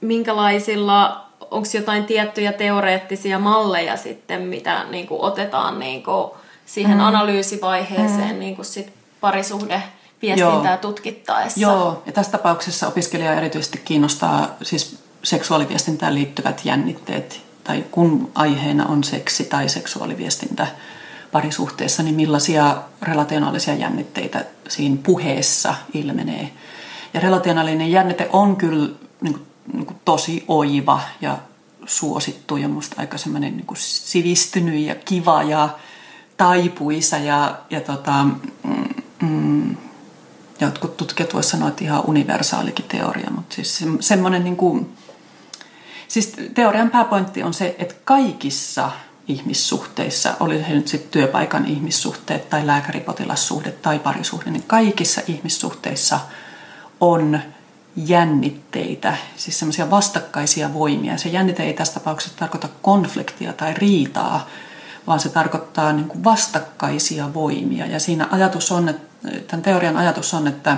[0.00, 7.04] minkälaisilla, onko jotain tiettyjä teoreettisia malleja sitten, mitä niinku otetaan niinku siihen mm.
[7.04, 8.38] analyysivaiheeseen mm.
[8.38, 9.82] niinku sit parisuhde
[10.22, 10.80] viestintää Joo.
[10.80, 11.60] tutkittaessa.
[11.60, 19.04] Joo, ja tässä tapauksessa opiskelija erityisesti kiinnostaa siis seksuaaliviestintään liittyvät jännitteet, tai kun aiheena on
[19.04, 20.66] seksi tai seksuaaliviestintä
[21.32, 26.50] parisuhteessa, niin millaisia relationaalisia jännitteitä siinä puheessa ilmenee.
[27.14, 28.88] Ja relationaalinen jännite on kyllä
[29.20, 31.38] niin kuin, niin kuin tosi oiva ja
[31.86, 35.68] suosittu ja musta aika semmoinen niin kuin sivistynyt ja kiva ja
[36.36, 38.24] taipuisa ja, ja tota,
[38.62, 38.84] mm,
[39.20, 39.76] mm
[40.60, 44.96] jotkut tutkijat voisivat sanoa, että ihan universaalikin teoria, mutta siis semmoinen niin kuin,
[46.08, 48.90] siis teorian pääpointti on se, että kaikissa
[49.28, 56.20] ihmissuhteissa, oli se nyt sitten työpaikan ihmissuhteet tai lääkäripotilassuhde tai parisuhde, niin kaikissa ihmissuhteissa
[57.00, 57.40] on
[57.96, 61.16] jännitteitä, siis semmoisia vastakkaisia voimia.
[61.16, 64.48] Se jännite ei tässä tapauksessa tarkoita konfliktia tai riitaa,
[65.06, 67.86] vaan se tarkoittaa niin kuin vastakkaisia voimia.
[67.86, 69.05] Ja siinä ajatus on, että,
[69.46, 70.76] tämän teorian ajatus on, että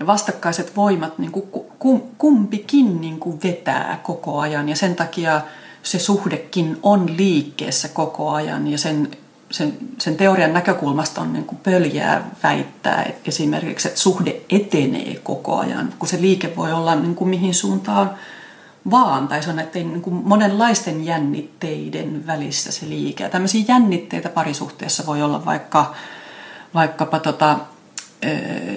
[0.00, 1.46] ne vastakkaiset voimat niin kuin
[2.18, 5.40] kumpikin niin kuin vetää koko ajan ja sen takia
[5.82, 9.10] se suhdekin on liikkeessä koko ajan ja sen,
[9.50, 15.58] sen, sen teorian näkökulmasta on niin kuin pöljää väittää että esimerkiksi, että suhde etenee koko
[15.58, 18.10] ajan, kun se liike voi olla niin kuin mihin suuntaan
[18.90, 23.24] vaan, tai se on näiden niin kuin monenlaisten jännitteiden välissä se liike.
[23.24, 25.94] Ja tämmöisiä jännitteitä parisuhteessa voi olla vaikka,
[26.74, 27.58] vaikkapa tota,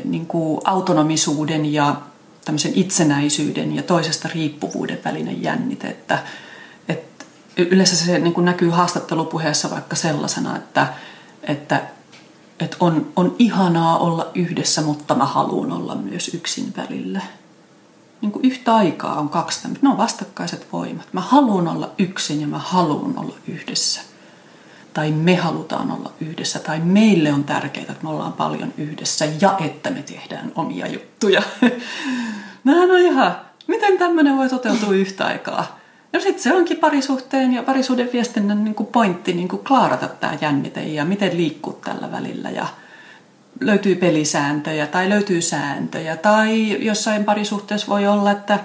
[0.04, 1.96] niin kuin autonomisuuden ja
[2.46, 5.88] tämmöisen itsenäisyyden ja toisesta riippuvuuden välinen jännite.
[5.88, 6.20] Että,
[6.90, 7.26] että
[7.58, 10.94] yleensä se niin kuin näkyy haastattelupuheessa vaikka sellaisena, että,
[11.44, 11.82] että,
[12.60, 17.22] että on, on ihanaa olla yhdessä, mutta mä haluan olla myös yksin välillä
[18.22, 19.88] niin kuin yhtä aikaa on kaksi tämmöistä.
[19.88, 21.08] Ne on vastakkaiset voimat.
[21.14, 24.02] Mä haluan olla yksin ja mä haluan olla yhdessä.
[24.96, 29.58] Tai me halutaan olla yhdessä, tai meille on tärkeää, että me ollaan paljon yhdessä ja
[29.60, 31.42] että me tehdään omia juttuja.
[32.64, 33.36] Nämä on ihan,
[33.68, 35.80] miten tämmöinen voi toteutua yhtä aikaa?
[36.14, 40.38] Ja sitten se onkin parisuhteen ja parisuuden viestinnän niin kuin pointti niin kuin klaarata tämä
[40.42, 42.50] jännite ja miten liikkuu tällä välillä.
[42.50, 42.68] Ja
[43.60, 46.18] löytyy pelisääntöjä tai löytyy sääntöjä.
[46.18, 48.60] Tai jossain parisuhteessa voi olla, että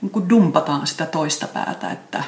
[0.00, 2.24] niin kuin dumpataan sitä toista päätä, että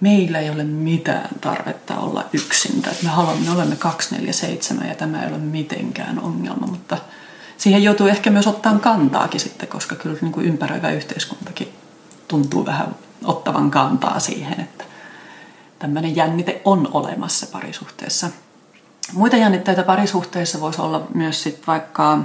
[0.00, 2.76] meillä ei ole mitään tarvetta olla yksin.
[2.76, 6.96] Että me haluamme, me olemme 247 ja tämä ei ole mitenkään ongelma, mutta
[7.56, 11.68] siihen joutuu ehkä myös ottaa kantaakin sitten, koska kyllä niin kuin ympäröivä yhteiskuntakin
[12.28, 14.84] tuntuu vähän ottavan kantaa siihen, että
[15.78, 18.30] tämmöinen jännite on olemassa parisuhteessa.
[19.12, 22.18] Muita jännitteitä parisuhteessa voisi olla myös sit vaikka,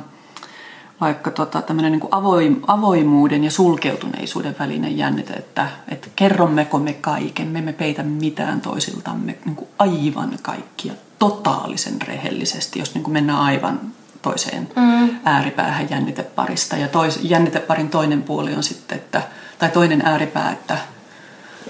[1.01, 7.47] vaikka tota, tämmöinen niin avoim, avoimuuden ja sulkeutuneisuuden välinen jännite, että, että kerrommeko me kaiken,
[7.47, 13.39] me emme peitä mitään toisiltamme niin kuin aivan kaikkia totaalisen rehellisesti, jos niin kuin mennään
[13.39, 13.79] aivan
[14.21, 15.09] toiseen mm.
[15.25, 16.77] ääripäähän jänniteparista.
[16.77, 19.21] Ja tois, jänniteparin toinen puoli on sitten, että,
[19.59, 20.77] tai toinen ääripää, että,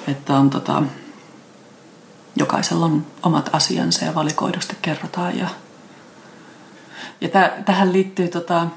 [0.08, 0.84] että on tota,
[2.36, 5.38] jokaisella on omat asiansa ja valikoidusti kerrotaan.
[5.40, 5.48] Ja,
[7.22, 8.68] ja täh, tähän liittyy tota,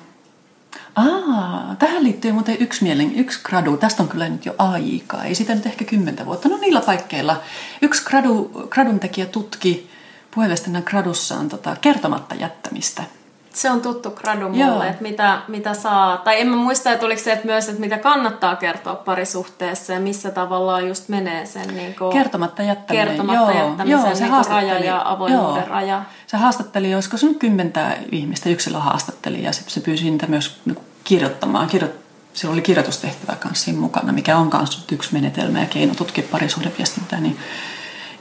[0.98, 3.76] Aa, tähän liittyy muuten yksi, mielen, yksi gradu.
[3.76, 5.24] Tästä on kyllä nyt jo aikaa.
[5.24, 6.48] Ei sitä nyt ehkä kymmentä vuotta.
[6.48, 7.42] No niillä paikkeilla.
[7.82, 9.90] Yksi gradu, gradun tekijä tutki
[10.30, 13.02] puheenjohtajan gradussaan tota, kertomatta jättämistä–
[13.58, 17.22] se on tuttu gradu mulle, että mitä, mitä saa, tai en mä muista, että oliko
[17.22, 21.94] se että myös, että mitä kannattaa kertoa parisuhteessa ja missä tavallaan just menee sen niin
[21.94, 23.68] kuin, kertomatta jättäminen, kertomatta Joo.
[23.68, 25.68] jättämisen Joo, se niin raja ja avoimuuden Joo.
[25.68, 26.02] raja.
[26.26, 30.78] Se haastatteli, olisiko se nyt kymmentä ihmistä yksilö haastatteli ja se pyysi niitä myös niin
[31.04, 31.88] kirjoittamaan, kirjo,
[32.32, 37.20] sillä oli kirjoitustehtävä kanssa siinä mukana, mikä on myös yksi menetelmä ja keino tutkia parisuhdeviestintää,
[37.20, 37.38] niin,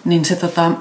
[0.05, 0.71] niin se tota,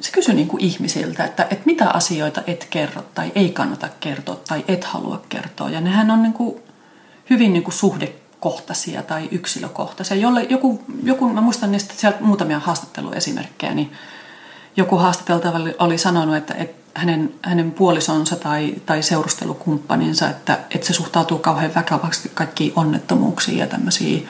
[0.00, 4.40] se kysyi niin kuin ihmisiltä, että, että mitä asioita et kerro tai ei kannata kertoa
[4.48, 5.70] tai et halua kertoa.
[5.70, 6.62] Ja nehän on niin kuin
[7.30, 10.16] hyvin niin kuin suhdekohtaisia tai yksilökohtaisia.
[10.16, 13.92] Jolle joku, joku, mä muistan niistä sieltä muutamia haastatteluesimerkkejä, niin
[14.76, 20.92] joku haastateltava oli, sanonut, että, että hänen, hänen puolisonsa tai, tai seurustelukumppaninsa, että, että se
[20.92, 24.28] suhtautuu kauhean vakavasti kaikkiin onnettomuuksiin ja tämmöisiin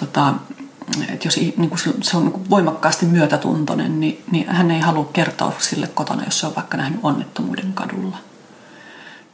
[0.00, 0.34] tota,
[1.12, 5.52] että jos niin kuin se on niin voimakkaasti myötätuntoinen, niin, niin hän ei halua kertoa
[5.58, 8.16] sille kotona, jos se on vaikka nähnyt onnettomuuden kadulla.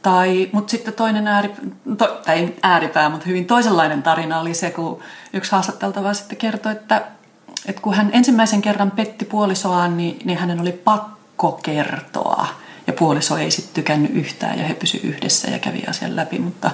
[0.01, 1.51] Tai, mutta sitten toinen ääri,
[1.97, 4.99] to, tai ääripää, mutta hyvin toisenlainen tarina oli se, kun
[5.33, 7.01] yksi haastatteltava sitten kertoi, että,
[7.65, 12.47] että kun hän ensimmäisen kerran petti puolisoaan, niin, niin hänen oli pakko kertoa.
[12.87, 16.71] Ja puoliso ei sitten tykännyt yhtään ja he pysyivät yhdessä ja kävi asian läpi, mutta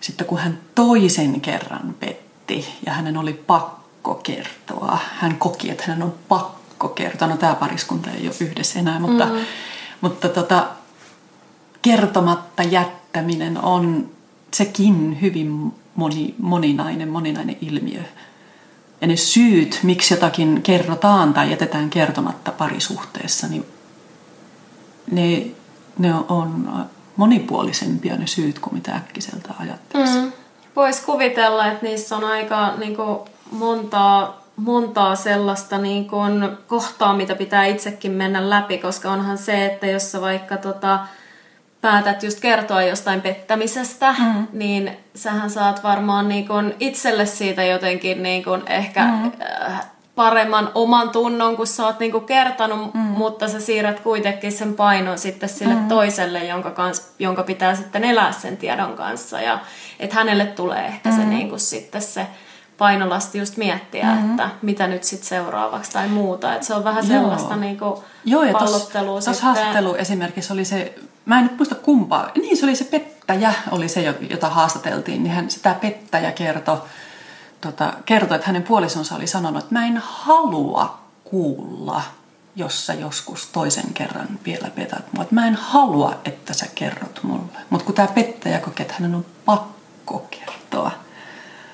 [0.00, 4.98] sitten kun hän toisen kerran petti ja hänen oli pakko pakko kertoa.
[5.14, 7.28] Hän koki, että hänen on pakko kertoa.
[7.28, 9.38] No tämä pariskunta ei ole yhdessä enää, mutta, mm.
[10.00, 10.68] mutta tota,
[11.82, 14.10] kertomatta jättäminen on
[14.54, 18.00] sekin hyvin moni, moninainen, moninainen ilmiö.
[19.00, 23.66] Ja ne syyt, miksi jotakin kerrotaan tai jätetään kertomatta parisuhteessa, niin
[25.10, 25.46] ne,
[25.98, 26.68] ne on
[27.16, 30.18] monipuolisempia ne syyt kuin mitä äkkiseltä ajattelisi.
[30.18, 30.32] Mm.
[30.76, 33.18] Voisi kuvitella, että niissä on aika niin kuin
[33.50, 39.86] montaa, montaa sellaista niin kuin kohtaa, mitä pitää itsekin mennä läpi, koska onhan se, että
[39.86, 40.98] jos sä vaikka tota,
[41.80, 44.46] päätät just kertoa jostain pettämisestä, mm.
[44.52, 49.32] niin sähän saat varmaan niin kuin itselle siitä jotenkin niin kuin ehkä mm.
[50.14, 53.00] paremman oman tunnon, kun sä oot niin kuin kertonut, mm.
[53.00, 55.88] mutta sä siirrät kuitenkin sen painon sitten sille mm.
[55.88, 59.40] toiselle, jonka, kans, jonka pitää sitten elää sen tiedon kanssa.
[59.40, 59.58] Ja
[60.00, 61.16] että hänelle tulee ehkä mm.
[61.16, 62.26] se niin kuin sitten se
[62.78, 64.30] painolasti just miettiä, mm-hmm.
[64.30, 66.54] että mitä nyt sitten seuraavaksi tai muuta.
[66.54, 67.20] Että se on vähän Joo.
[67.20, 72.30] sellaista niinku Joo, ja pallottelua Tuossa haastattelu esimerkiksi oli se, mä en nyt muista kumpaa,
[72.34, 76.82] niin se oli se pettäjä, oli se, jota haastateltiin, niin hän, sitä pettäjä kertoi,
[77.60, 82.02] tota, kertoi, että hänen puolisonsa oli sanonut, että mä en halua kuulla,
[82.56, 85.26] jos sä joskus toisen kerran vielä petät mua.
[85.30, 87.58] Mä en halua, että sä kerrot mulle.
[87.70, 90.90] Mutta kun tämä pettäjä kokee, että hänen on pakko kertoa,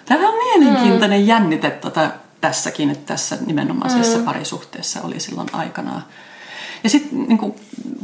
[0.04, 1.26] Tämä on mielenkiintoinen mm.
[1.26, 2.10] jännite tuota,
[2.42, 4.24] tässäkin, että tässä nimenomaisessa mm.
[4.24, 6.04] parisuhteessa oli silloin aikanaan.
[6.84, 7.54] Ja sitten niin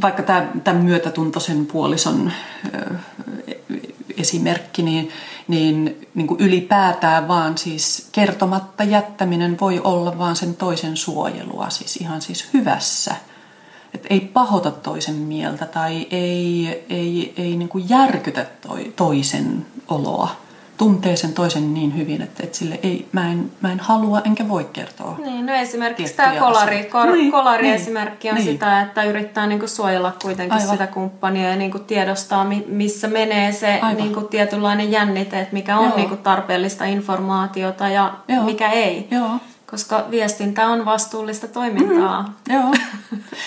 [0.01, 2.31] vaikka tämä, tämän myötätuntoisen puolison
[2.75, 2.95] ö,
[4.17, 5.09] esimerkki, niin,
[5.47, 11.95] niin, niin kuin ylipäätään vaan siis kertomatta jättäminen voi olla vaan sen toisen suojelua, siis
[11.95, 13.15] ihan siis hyvässä.
[13.93, 20.35] Et ei pahota toisen mieltä tai ei, ei, ei niin kuin järkytä toi, toisen oloa
[20.79, 24.47] tuntee sen toisen niin hyvin, että, että sille ei, mä, en, mä en halua enkä
[24.49, 25.15] voi kertoa.
[25.25, 28.45] Niin, no esimerkiksi tämä kolari, kor, Niin, kolari-esimerkki on niin.
[28.47, 30.69] sitä, että yrittää niinku suojella kuitenkin Aivan.
[30.71, 33.97] sitä kumppania ja niinku tiedostaa, mi- missä menee se Aivan.
[33.97, 35.95] niinku tietynlainen jännite, että mikä on Joo.
[35.97, 38.43] niinku tarpeellista informaatiota ja Joo.
[38.43, 39.07] mikä ei.
[39.11, 39.29] Joo.
[39.71, 42.21] Koska viestintä on vastuullista toimintaa.
[42.23, 42.53] Mm.
[42.55, 42.73] Joo.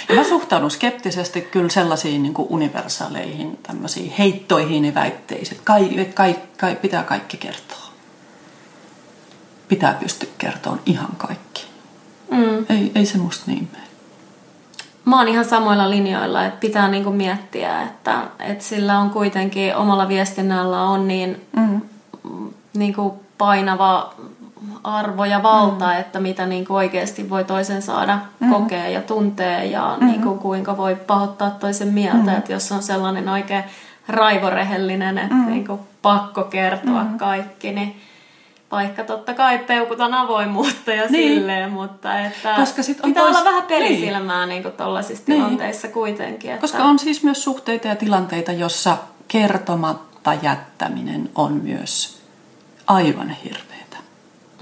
[0.09, 5.53] Ja mä suhtaudun skeptisesti kyllä sellaisiin niin kuin universaaleihin tämmöisiin heittoihin ja väitteisiin.
[5.59, 7.83] että Kai, kai, kai, pitää kaikki kertoa.
[9.69, 11.67] Pitää pystyä kertomaan ihan kaikki.
[12.31, 12.67] Mm.
[12.69, 13.85] Ei, ei se musta niin mene.
[15.05, 20.09] Mä oon ihan samoilla linjoilla, että pitää niinku miettiä, että, että sillä on kuitenkin omalla
[20.09, 21.81] viestinnällä on niin Mm.
[22.75, 24.15] niinku painava
[24.85, 26.01] arvo ja valta, mm.
[26.01, 28.51] että mitä niinku oikeasti voi toisen saada mm.
[28.51, 30.07] kokea ja tuntea ja mm.
[30.07, 32.39] niinku kuinka voi pahoittaa toisen mieltä, mm.
[32.39, 33.65] että jos on sellainen oikein
[34.09, 35.47] raivorehellinen, että mm.
[35.51, 37.19] niinku pakko kertoa mm.
[37.19, 38.01] kaikki, niin
[38.73, 41.13] vaikka totta kai peukutan avoimuutta ja Niin.
[41.13, 41.39] niin.
[41.39, 44.63] silleen, mutta että Koska sit on pitää tois- olla vähän pelisilmää niin.
[44.63, 45.43] niin tollaisissa Niin.
[45.43, 46.51] tilanteissa kuitenkin.
[46.51, 46.61] Että...
[46.61, 48.97] Koska on siis myös suhteita ja tilanteita, jossa
[49.29, 52.23] kertomatta jättäminen on myös
[52.87, 53.72] aivan hirveetä.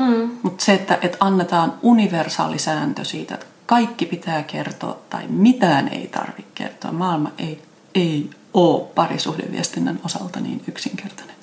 [0.01, 0.31] Mm.
[0.43, 6.07] Mutta se, että, että annetaan universaali sääntö siitä, että kaikki pitää kertoa tai mitään ei
[6.09, 6.93] tarvitse kertoa.
[6.93, 7.63] Maailma ei,
[7.95, 11.37] ei ole parisuhdeviestinnän osalta niin yksinkertainen.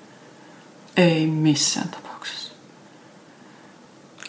[0.98, 2.54] Ei missään tapauksessa.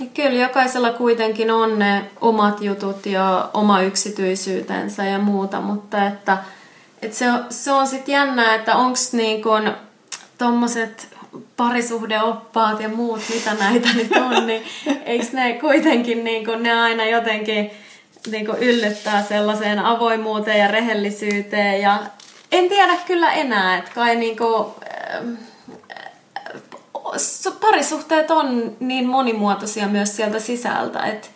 [0.01, 6.39] Ja kyllä jokaisella kuitenkin on ne omat jutut ja oma yksityisyytensä ja muuta, mutta että,
[7.03, 9.73] että se, on- se on sitten jännää, että onko niin kun
[10.39, 11.18] tommoset
[11.57, 14.63] parisuhdeoppaat ja muut, mitä näitä nyt on, niin
[15.05, 17.71] eikö ne kuitenkin niin kun ne aina jotenkin
[18.31, 21.99] niin kun yllyttää sellaiseen avoimuuteen ja rehellisyyteen ja
[22.53, 24.67] en tiedä kyllä enää, että kai niin kuin,
[27.17, 31.29] s- parisuhteet on niin monimuotoisia myös sieltä sisältä, että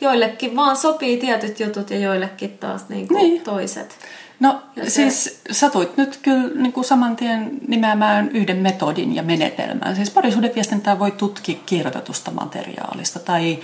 [0.00, 3.40] joillekin vaan sopii tietyt jutut ja joillekin taas niin kuin Niin.
[3.42, 3.96] toiset.
[4.40, 9.22] No Ja se- siis satuit nyt kyllä niin kuin saman tien nimeämään yhden metodin ja
[9.22, 9.96] menetelmän.
[9.96, 13.58] Siis parisuhdeviestintää voi tutkia kirjoitetusta materiaalista tai,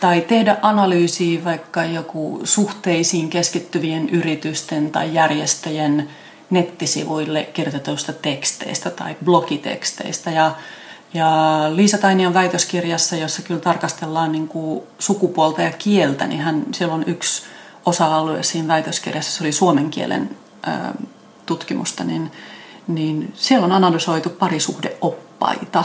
[0.00, 6.08] tai tehdä analyysiä vaikka joku suhteisiin keskittyvien yritysten tai järjestöjen
[6.50, 10.30] nettisivuille kirjoitetuista teksteistä tai blogiteksteistä.
[10.30, 10.54] Ja,
[11.14, 11.30] ja
[11.74, 17.04] Liisa Tainion väitöskirjassa, jossa kyllä tarkastellaan niin kuin sukupuolta ja kieltä, niin hän, siellä on
[17.06, 17.42] yksi
[17.86, 20.36] osa-alue siinä väitöskirjassa, se oli suomen kielen
[21.46, 22.32] tutkimusta, niin,
[22.88, 25.84] niin siellä on analysoitu parisuhdeoppaita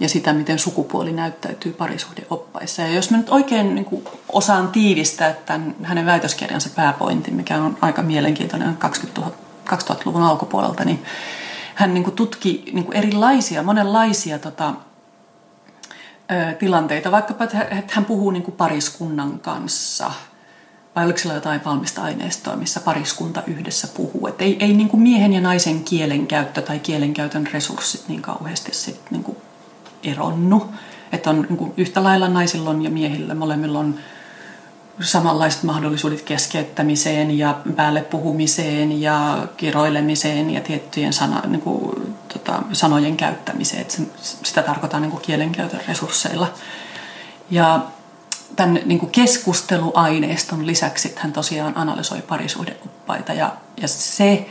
[0.00, 2.82] ja sitä, miten sukupuoli näyttäytyy parisuhdeoppaissa.
[2.82, 7.78] Ja jos mä nyt oikein niin kuin, osaan tiivistää tämän hänen väitöskirjansa pääpointin, mikä on
[7.80, 9.34] aika mielenkiintoinen 20 000,
[9.70, 11.02] 2000-luvun alkupuolelta, niin
[11.74, 14.74] hän niin kuin, tutki niin kuin, erilaisia, monenlaisia tota,
[16.58, 20.10] tilanteita, vaikkapa että hän puhuu niin kuin pariskunnan kanssa,
[20.98, 24.26] vai oliko sillä jotain valmista aineistoa, missä pariskunta yhdessä puhuu.
[24.26, 29.00] Että ei, ei niin kuin miehen ja naisen kielenkäyttö tai kielenkäytön resurssit niin kauheasti sit
[29.10, 29.36] niin kuin
[30.02, 30.70] eronnut.
[31.12, 33.94] Että on niin kuin yhtä lailla naisilla on ja miehillä molemmilla on
[35.00, 43.16] samanlaiset mahdollisuudet keskeyttämiseen ja päälle puhumiseen ja kiroilemiseen ja tiettyjen sana, niin kuin, tota, sanojen
[43.16, 43.90] käyttämiseen.
[43.90, 44.02] Se,
[44.42, 46.52] sitä tarkoitan niin kuin kielenkäytön resursseilla.
[47.50, 47.80] Ja
[48.56, 54.46] tämän niin kuin keskusteluaineiston lisäksi hän tosiaan analysoi parisuhdeoppaita ja, ja se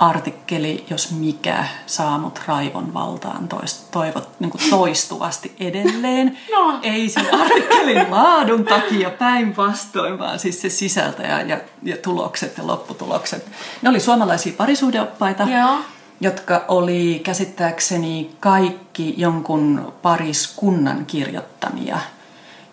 [0.00, 6.38] artikkeli, jos mikä, saa mut raivon valtaan toist, toivot, niin kuin toistuvasti edelleen.
[6.60, 6.78] No.
[6.82, 12.66] Ei sen artikkelin laadun takia päinvastoin, vaan siis se sisältö ja, ja, ja tulokset ja
[12.66, 13.46] lopputulokset.
[13.82, 15.78] Ne oli suomalaisia parisuhdeoppaita Joo.
[16.20, 21.98] jotka oli käsittääkseni kaikki jonkun pariskunnan kirjoittamia,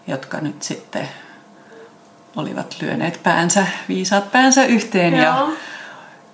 [0.08, 1.10] jotka nyt sitten
[2.36, 5.50] olivat lyöneet päänsä, viisaat päänsä yhteen ja Joo.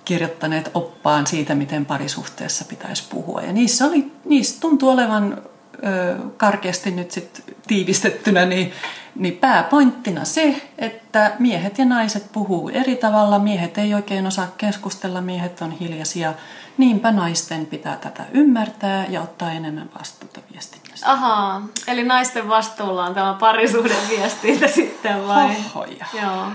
[0.04, 3.40] kirjoittaneet oppaan siitä, miten parisuhteessa pitäisi puhua.
[3.40, 5.42] Ja niissä, oli, niissä tuntui olevan
[6.36, 8.72] karkeasti nyt sit tiivistettynä, niin,
[9.14, 15.20] niin pääpointtina se, että miehet ja naiset puhuu eri tavalla, miehet ei oikein osaa keskustella,
[15.20, 16.34] miehet on hiljaisia.
[16.78, 21.12] Niinpä naisten pitää tätä ymmärtää ja ottaa enemmän vastuuta viestinnästä.
[21.12, 25.56] Ahaa, eli naisten vastuulla on tämä parisuhdeviestintä sitten vai?
[25.74, 26.06] Hohoja.
[26.22, 26.46] Joo.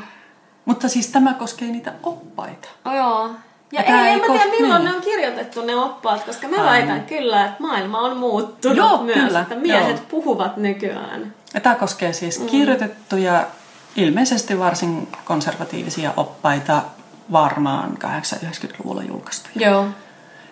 [0.66, 2.70] Mutta siis tämä koskee niitä oppaita.
[2.86, 3.32] Oh, joo.
[3.72, 4.92] Ja ei, ei en mä tiedä milloin niin.
[4.92, 9.18] ne on kirjoitettu ne oppaat, koska mä väitän kyllä, että maailma on muuttunut Joo, myös,
[9.18, 10.06] kyllä, että miehet joo.
[10.10, 11.34] puhuvat nykyään.
[11.54, 13.48] Ja tämä koskee siis kirjoitettuja,
[13.96, 16.82] ilmeisesti varsin konservatiivisia oppaita,
[17.32, 19.70] varmaan 80-90-luvulla julkaistuja.
[19.70, 19.86] Joo.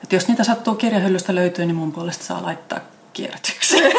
[0.04, 2.80] Et jos niitä sattuu kirjahyllystä löytyy, niin mun puolesta saa laittaa
[3.14, 3.92] kierrätykseen.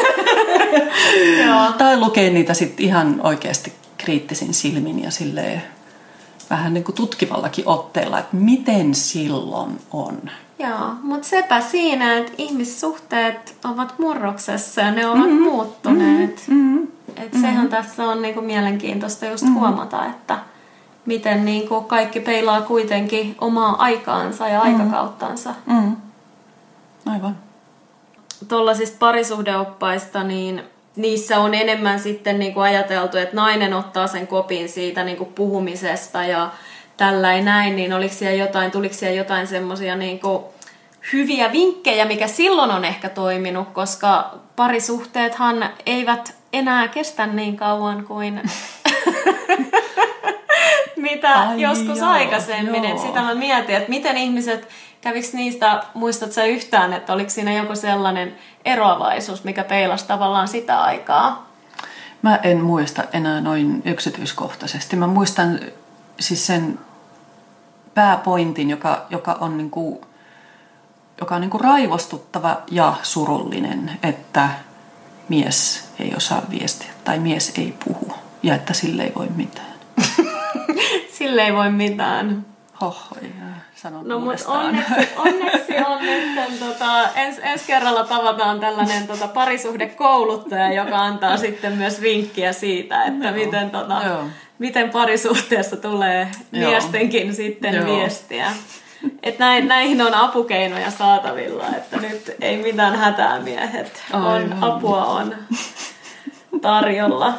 [1.77, 5.63] tai lukee niitä sitten ihan oikeasti kriittisin silmin ja silleen
[6.49, 10.21] vähän niin kuin tutkivallakin otteella, että miten silloin on.
[10.59, 15.43] Joo, mutta sepä siinä, että ihmissuhteet ovat murroksessa ja ne ovat mm-hmm.
[15.43, 16.43] muuttuneet.
[16.47, 16.87] Mm-hmm.
[17.17, 17.69] Et sehän mm-hmm.
[17.69, 19.59] tässä on niinku mielenkiintoista just mm-hmm.
[19.59, 20.39] huomata, että
[21.05, 24.79] miten niinku kaikki peilaa kuitenkin omaa aikaansa ja mm-hmm.
[24.79, 25.53] aikakauttansa.
[25.65, 25.95] Mm-hmm.
[27.05, 27.37] Aivan.
[28.47, 30.63] Tuollaisista parisuhdeoppaista, niin
[30.95, 36.51] niissä on enemmän sitten niinku ajateltu, että nainen ottaa sen kopin siitä niinku puhumisesta ja
[36.97, 40.19] tällä näin, niin oliko siellä jotain, tuliko siellä jotain semmoisia niin
[41.13, 48.41] hyviä vinkkejä, mikä silloin on ehkä toiminut, koska parisuhteethan eivät enää kestä niin kauan kuin
[51.11, 52.83] mitä Ai joskus joo, aikaisemmin.
[52.83, 52.93] Joo.
[52.93, 54.67] Et sitä mä mietin, että miten ihmiset,
[55.01, 58.35] kävikö niistä, muistat sä yhtään, että oliko siinä joku sellainen
[58.65, 61.49] eroavaisuus, mikä peilasi tavallaan sitä aikaa?
[62.21, 64.95] Mä en muista enää noin yksityiskohtaisesti.
[64.95, 65.59] Mä muistan
[66.19, 66.79] siis sen
[67.93, 70.01] pääpointin, joka, joka on, niin kuin,
[71.21, 74.49] joka on niin kuin raivostuttava ja surullinen, että
[75.29, 79.73] mies ei osaa viestiä tai mies ei puhu ja että sille ei voi mitään.
[81.17, 82.45] sille ei voi mitään.
[82.81, 83.17] Hoho,
[83.75, 84.93] sanon No mutta onneksi,
[85.25, 92.01] onneksi on nyt, tota, ens, ensi kerralla tavataan tällainen tota, parisuhdekouluttaja, joka antaa sitten myös
[92.01, 93.45] vinkkiä siitä, että Joo.
[93.45, 94.25] miten tota, Joo
[94.59, 96.69] miten parisuhteessa tulee Joo.
[96.69, 97.85] miestenkin sitten Joo.
[97.85, 98.51] viestiä.
[99.23, 104.03] Et näin, näihin on apukeinoja saatavilla, että nyt ei mitään hätää miehet.
[104.13, 105.35] On, apua on
[106.61, 107.33] tarjolla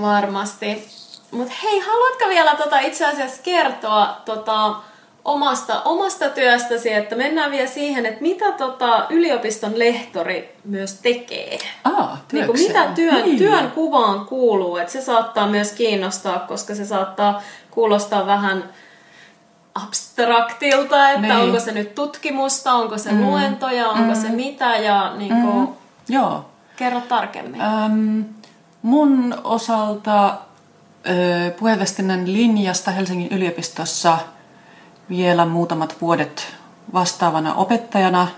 [0.00, 0.88] varmasti.
[1.30, 4.74] Mutta hei, haluatko vielä tota itse asiassa kertoa tota,
[5.24, 11.58] omasta, omasta työstäsi, että mennään vielä siihen, että mitä tota yliopiston lehtori myös tekee.
[11.84, 13.38] Aa, niin kuin mitä työn, niin.
[13.38, 18.64] työn kuvaan kuuluu, että se saattaa myös kiinnostaa, koska se saattaa kuulostaa vähän
[19.74, 21.36] abstraktilta, että niin.
[21.36, 23.26] onko se nyt tutkimusta, onko se mm.
[23.26, 24.20] luentoja, onko mm.
[24.20, 25.68] se mitä ja niin kuin, mm.
[26.08, 26.44] Joo.
[26.76, 27.60] kerro tarkemmin.
[27.60, 28.24] Öm,
[28.84, 30.38] mun osalta
[31.58, 34.18] puheenvestinnän linjasta Helsingin yliopistossa–
[35.08, 36.56] vielä muutamat vuodet
[36.92, 38.28] vastaavana opettajana.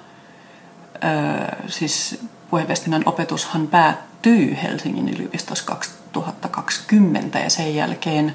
[1.66, 2.20] siis
[2.50, 8.34] puheenvestinnän opetushan päättyy Helsingin yliopistossa 2020 ja sen jälkeen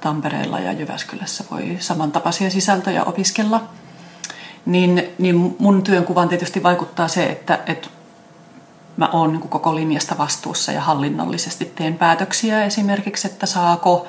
[0.00, 3.68] Tampereella ja Jyväskylässä voi samantapaisia sisältöjä opiskella.
[4.66, 7.88] Niin, niin mun työnkuvaan tietysti vaikuttaa se, että, että
[8.98, 14.06] mä oon niin koko linjasta vastuussa ja hallinnollisesti teen päätöksiä esimerkiksi, että saako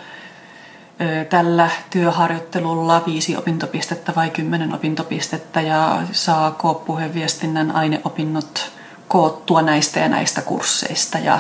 [1.29, 8.71] tällä työharjoittelulla viisi opintopistettä vai kymmenen opintopistettä ja saako puheenviestinnän aineopinnot
[9.07, 11.39] koottua näistä ja näistä kursseista ja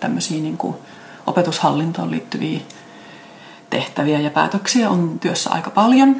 [0.00, 0.76] tämmöisiä niin kuin
[1.26, 2.60] opetushallintoon liittyviä
[3.70, 6.16] tehtäviä ja päätöksiä on työssä aika paljon.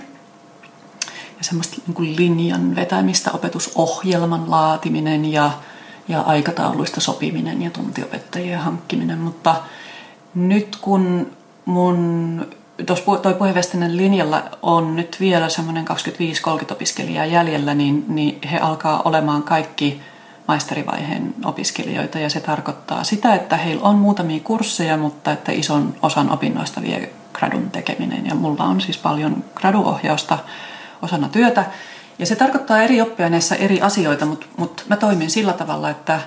[1.39, 5.51] Ja semmoista niin kuin linjan vetämistä, opetusohjelman laatiminen ja,
[6.11, 9.19] ja aikatauluista sopiminen ja tuntiopettajien hankkiminen.
[9.19, 9.57] Mutta
[10.35, 11.31] nyt kun
[11.65, 12.47] mun
[13.23, 19.43] toi puheenvestinen linjalla on nyt vielä semmoinen 25-30 opiskelijaa jäljellä, niin, niin he alkaa olemaan
[19.43, 20.01] kaikki
[20.49, 22.19] maisterivaiheen opiskelijoita.
[22.19, 27.11] Ja se tarkoittaa sitä, että heillä on muutamia kursseja, mutta että ison osan opinnoista vie
[27.33, 28.27] gradun tekeminen.
[28.27, 30.39] Ja mulla on siis paljon graduohjausta
[31.03, 31.65] osana työtä
[32.21, 36.21] ja se tarkoittaa eri oppiaineissa eri asioita, mutta, mutta mä toimin sillä tavalla, että,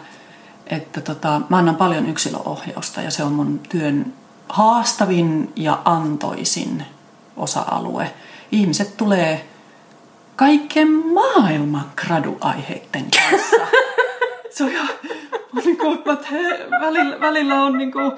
[0.67, 4.13] että tota, mä annan paljon yksilöohjausta ja se on mun työn
[4.49, 6.85] haastavin ja antoisin
[7.37, 8.13] osa-alue.
[8.51, 9.47] Ihmiset tulee
[10.35, 13.55] kaiken maailman graduaiheiden kanssa.
[14.49, 14.89] Se on ihan,
[15.65, 18.11] niin kuin, että he, välillä, välillä on niin kuin,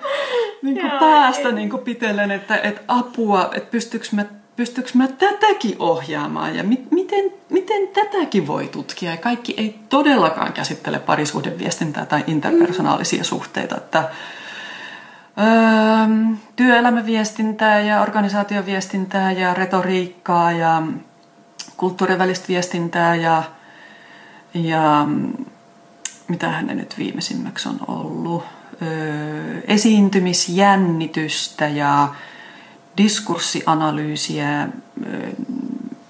[0.62, 5.76] niin kuin päästä niin kuin pitellen, että, että apua, että pystyykö mä, pystyykö mä tätäkin
[5.80, 9.12] ohjaamaan ja mi, miten, miten tätäkin voi tutkia.
[9.12, 13.78] Ja kaikki ei todellakaan käsittele parisuhdeviestintää tai interpersonaalisia suhteita.
[13.78, 14.10] Että,
[15.40, 15.46] Öö,
[16.56, 20.84] työelämäviestintää ja organisaatioviestintää ja retoriikkaa ja
[21.78, 23.44] kulttuurin välistä viestintää ja,
[24.54, 25.08] ja
[26.42, 28.44] hän ne nyt viimeisimmäksi on ollut,
[28.82, 32.08] öö, esiintymisjännitystä ja
[32.98, 34.68] diskurssianalyysiä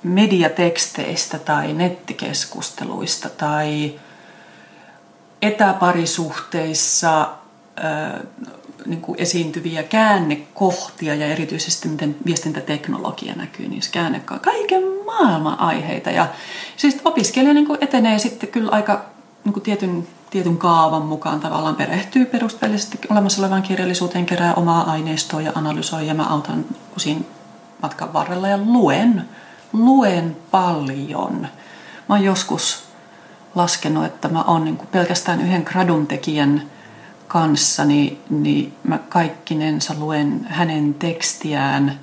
[0.04, 4.00] mediateksteistä tai nettikeskusteluista tai
[5.42, 7.30] etäparisuhteissa
[8.86, 14.52] niin kuin esiintyviä käännekohtia ja erityisesti miten viestintäteknologia näkyy niissä käännekohdissa.
[14.52, 16.12] Kaiken maailman aiheita.
[16.12, 16.28] Ja
[16.78, 19.15] siis opiskelija niin kuin etenee sitten kyllä aika
[19.46, 25.42] niin kuin tietyn, tietyn kaavan mukaan tavallaan perehtyy perusteellisesti olemassa olevaan kirjallisuuteen, kerää omaa aineistoa
[25.42, 26.66] ja analysoi ja mä autan
[26.98, 27.22] siinä
[27.82, 29.26] matkan varrella ja luen,
[29.74, 31.48] luen paljon.
[32.10, 32.84] Mä oon joskus
[33.56, 36.62] laskenut, että mä oon niin pelkästään yhden gradun tekijän
[37.28, 42.00] kanssa, niin, niin mä kaikkinensa luen hänen tekstiään.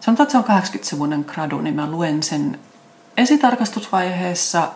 [0.00, 2.58] Sanotaan, että se on 80-sivuinen gradu, niin mä luen sen
[3.16, 4.68] esitarkastusvaiheessa,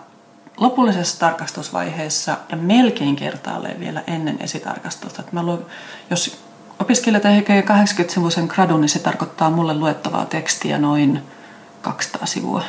[0.57, 5.21] lopullisessa tarkastusvaiheessa ja melkein kertaalleen vielä ennen esitarkastusta.
[5.23, 5.67] Että mä luen,
[6.11, 6.39] jos
[6.81, 11.23] opiskelija tekee 80-sivuisen gradun, niin se tarkoittaa mulle luettavaa tekstiä noin
[11.83, 12.63] 200 sivua.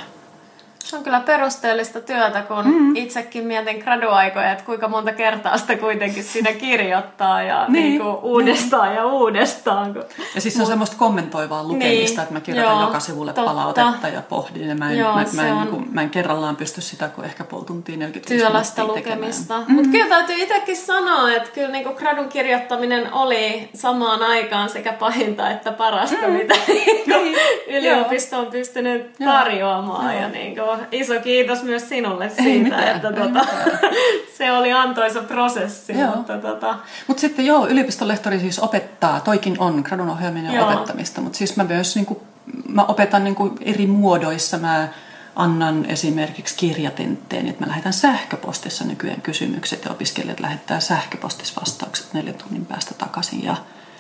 [0.86, 2.96] Se on kyllä perusteellista työtä, kun mm.
[2.96, 7.84] itsekin mietin graduaikoja, että kuinka monta kertaa sitä kuitenkin siinä kirjoittaa ja niin.
[7.84, 8.96] Niin kuin uudestaan niin.
[8.96, 9.94] ja uudestaan.
[9.94, 10.04] Kun...
[10.36, 12.20] Ja siis se on semmoista kommentoivaa lukemista, niin.
[12.22, 13.52] että mä kirjoitan Joo, joka sivulle totta.
[13.52, 14.68] palautetta ja pohdin.
[14.68, 15.60] Ja mä en, Joo, mä, mä, en, on...
[15.60, 19.64] niin kuin, mä en kerrallaan pysty sitä kuin ehkä puoli tuntia 45 Työlästä lukemista.
[19.68, 19.74] Mm.
[19.76, 24.94] Mutta kyllä täytyy itsekin sanoa, että kyllä niin kuin gradun kirjoittaminen oli samaan aikaan sekä
[24.94, 26.34] pahinta että parasta, mm.
[26.34, 27.36] mitä niin
[27.68, 30.14] yliopisto on pystynyt tarjoamaan.
[30.14, 30.22] Joo.
[30.22, 33.46] Ja niin kuin, iso kiitos myös sinulle siitä, ei mitään, että tota,
[34.38, 36.00] se oli antoisa prosessi.
[36.00, 36.16] Joo.
[36.16, 36.78] Mutta tota...
[37.08, 41.96] Mut sitten joo, yliopistolehtori siis opettaa, toikin on gradun ohjelmien opettamista, mutta siis mä myös
[41.96, 42.20] niin kuin,
[42.68, 44.58] mä opetan niin kuin eri muodoissa.
[44.58, 44.88] Mä
[45.36, 52.36] annan esimerkiksi kirjatentteen, että mä lähetän sähköpostissa nykyään kysymykset ja opiskelijat lähettää sähköpostissa vastaukset neljän
[52.36, 53.44] tunnin päästä takaisin.
[53.44, 53.56] Ja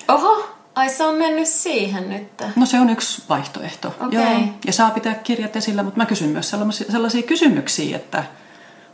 [0.07, 0.54] Oho!
[0.75, 2.43] Ai se on mennyt siihen nyt?
[2.55, 3.87] No se on yksi vaihtoehto.
[3.87, 4.09] Okay.
[4.11, 4.41] Joo.
[4.65, 8.23] Ja saa pitää kirjat esillä, mutta mä kysyn myös sellaisia, sellaisia kysymyksiä, että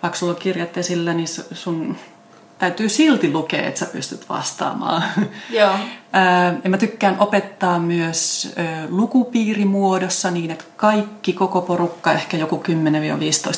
[0.03, 1.97] vaikka sulla on kirjat esillä, niin sun
[2.59, 5.03] täytyy silti lukea, että sä pystyt vastaamaan.
[5.49, 5.75] Joo.
[6.63, 8.53] ja mä tykkään opettaa myös
[8.89, 12.63] lukupiirimuodossa niin, että kaikki, koko porukka, ehkä joku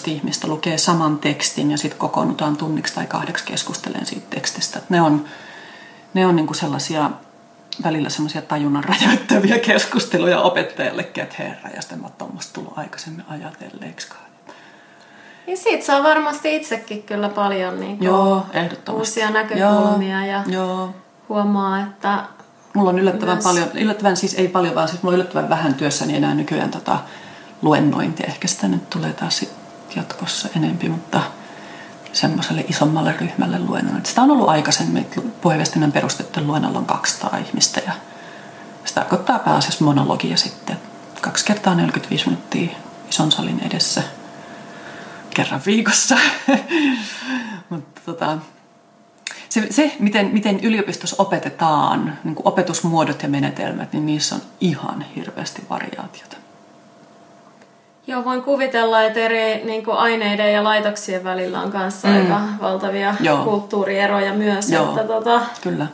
[0.07, 4.81] 10-15 ihmistä lukee saman tekstin ja sitten kokoonnutaan tunniksi tai kahdeksi keskustelemaan siitä tekstistä.
[4.89, 5.25] ne on,
[6.13, 7.11] ne on niinku sellaisia
[7.83, 13.25] välillä semmoisia tajunnan rajoittavia keskusteluja opettajallekin, että herra, ja sitten mä oon tuommoista tullut aikaisemmin
[13.29, 14.23] ajatelleeksikaan.
[15.47, 18.99] Niin siitä saa varmasti itsekin kyllä paljon niin Joo, ehdottomasti.
[18.99, 20.95] uusia näkökulmia Joo, ja Joo.
[21.29, 22.23] huomaa, että...
[22.73, 23.43] Mulla on yllättävän myös...
[23.43, 26.99] paljon, yllättävän siis ei paljon, vaan siis mulla on yllättävän vähän työssäni enää nykyään tota
[27.61, 28.27] luennointia.
[28.27, 29.45] Ehkä sitä nyt tulee taas
[29.95, 31.21] jatkossa enempi, mutta
[32.13, 34.05] semmoiselle isommalle ryhmälle luennon.
[34.05, 37.93] Sitä on ollut aikaisemmin, että puheenviestinnän perustettu luennolla on 200 ihmistä ja
[38.85, 40.77] se tarkoittaa pääasiassa monologia sitten.
[41.21, 42.69] Kaksi kertaa 45 minuuttia
[43.09, 44.03] ison salin edessä
[45.33, 46.17] kerran viikossa.
[47.69, 48.37] Mutta tota,
[49.49, 55.63] se, se miten, miten yliopistossa opetetaan, niin opetusmuodot ja menetelmät, niin niissä on ihan hirveästi
[55.69, 56.42] variaatiota.
[58.07, 62.15] Joo, voin kuvitella, että eri niin kuin aineiden ja laitoksien välillä on kanssa mm.
[62.15, 63.43] aika valtavia Joo.
[63.43, 64.69] kulttuurieroja myös.
[64.69, 65.87] Joo, että, tota, kyllä.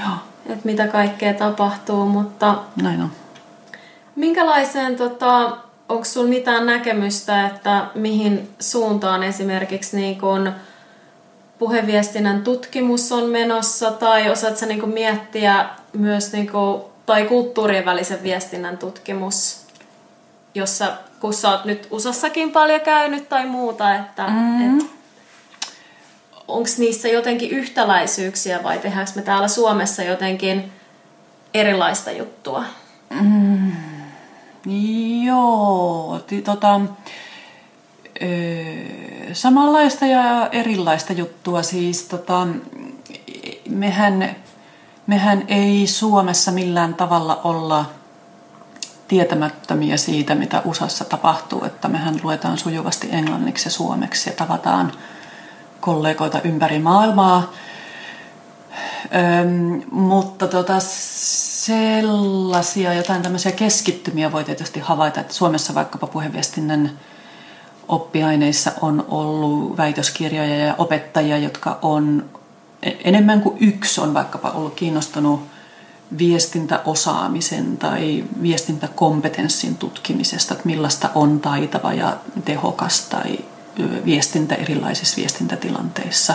[0.00, 0.10] Joo.
[0.46, 2.54] Että mitä kaikkea tapahtuu, mutta...
[2.82, 3.10] Näin on.
[4.16, 5.56] Minkälaiseen, tota,
[5.88, 10.52] onko sinulla mitään näkemystä, että mihin suuntaan esimerkiksi niin kuin
[11.58, 18.78] puheviestinnän tutkimus on menossa, tai osaatko niin miettiä myös, niin kuin, tai kulttuurien välisen viestinnän
[18.78, 19.66] tutkimus,
[20.54, 24.78] jossa kun sä oot nyt USAssakin paljon käynyt tai muuta, että mm.
[24.78, 24.86] et,
[26.48, 30.72] onko niissä jotenkin yhtäläisyyksiä vai tehdäänkö me täällä Suomessa jotenkin
[31.54, 32.64] erilaista juttua?
[33.10, 33.72] Mm.
[35.24, 36.80] Joo, tota,
[39.32, 41.62] samanlaista ja erilaista juttua.
[41.62, 42.46] Siis tota,
[43.68, 44.36] mehän,
[45.06, 47.84] mehän ei Suomessa millään tavalla olla
[49.08, 54.92] tietämättömiä siitä, mitä USAssa tapahtuu, että mehän luetaan sujuvasti englanniksi ja suomeksi ja tavataan
[55.80, 57.52] kollegoita ympäri maailmaa.
[59.42, 60.74] Öm, mutta tota,
[61.68, 66.90] sellaisia jotain tämmöisiä keskittymiä voi tietysti havaita, että Suomessa vaikkapa puheviestinnän
[67.88, 72.24] oppiaineissa on ollut väitöskirjoja ja opettajia, jotka on
[72.82, 75.57] e-, enemmän kuin yksi on vaikkapa ollut kiinnostunut
[76.18, 83.38] viestintäosaamisen tai viestintäkompetenssin tutkimisesta, että millaista on taitava ja tehokas tai
[84.04, 86.34] viestintä erilaisissa viestintätilanteissa.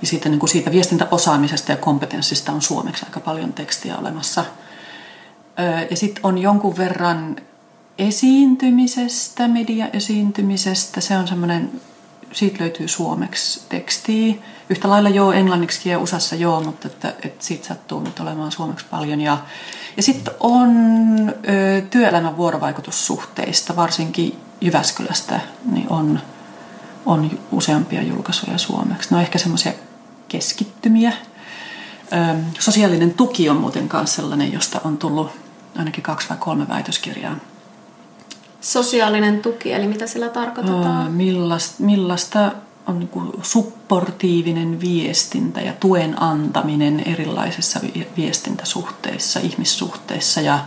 [0.00, 4.44] Ja siitä, niin kuin siitä viestintäosaamisesta ja kompetenssista on suomeksi aika paljon tekstiä olemassa.
[5.90, 7.36] Ja sitten on jonkun verran
[7.98, 11.00] esiintymisestä, media-esiintymisestä.
[11.00, 11.80] Se on semmoinen,
[12.32, 14.34] siitä löytyy suomeksi tekstiä
[14.68, 18.86] yhtä lailla joo englanniksi ja USAssa joo, mutta että, että siitä sattuu nyt olemaan suomeksi
[18.90, 19.20] paljon.
[19.20, 19.38] Ja,
[19.96, 20.70] ja sitten on
[21.28, 26.20] ö, työelämän vuorovaikutussuhteista, varsinkin Jyväskylästä, niin on,
[27.06, 29.08] on useampia julkaisuja suomeksi.
[29.10, 29.72] No ehkä semmoisia
[30.28, 31.12] keskittymiä.
[32.58, 35.30] Sosiaalinen tuki on muuten kanssa sellainen, josta on tullut
[35.76, 37.36] ainakin kaksi vai kolme väitöskirjaa.
[38.62, 41.12] Sosiaalinen tuki, eli mitä sillä tarkoitetaan?
[41.12, 42.52] Millaista, millaista
[42.86, 47.80] on niin kuin supportiivinen viestintä ja tuen antaminen erilaisissa
[48.16, 50.58] viestintäsuhteissa, ihmissuhteissa ja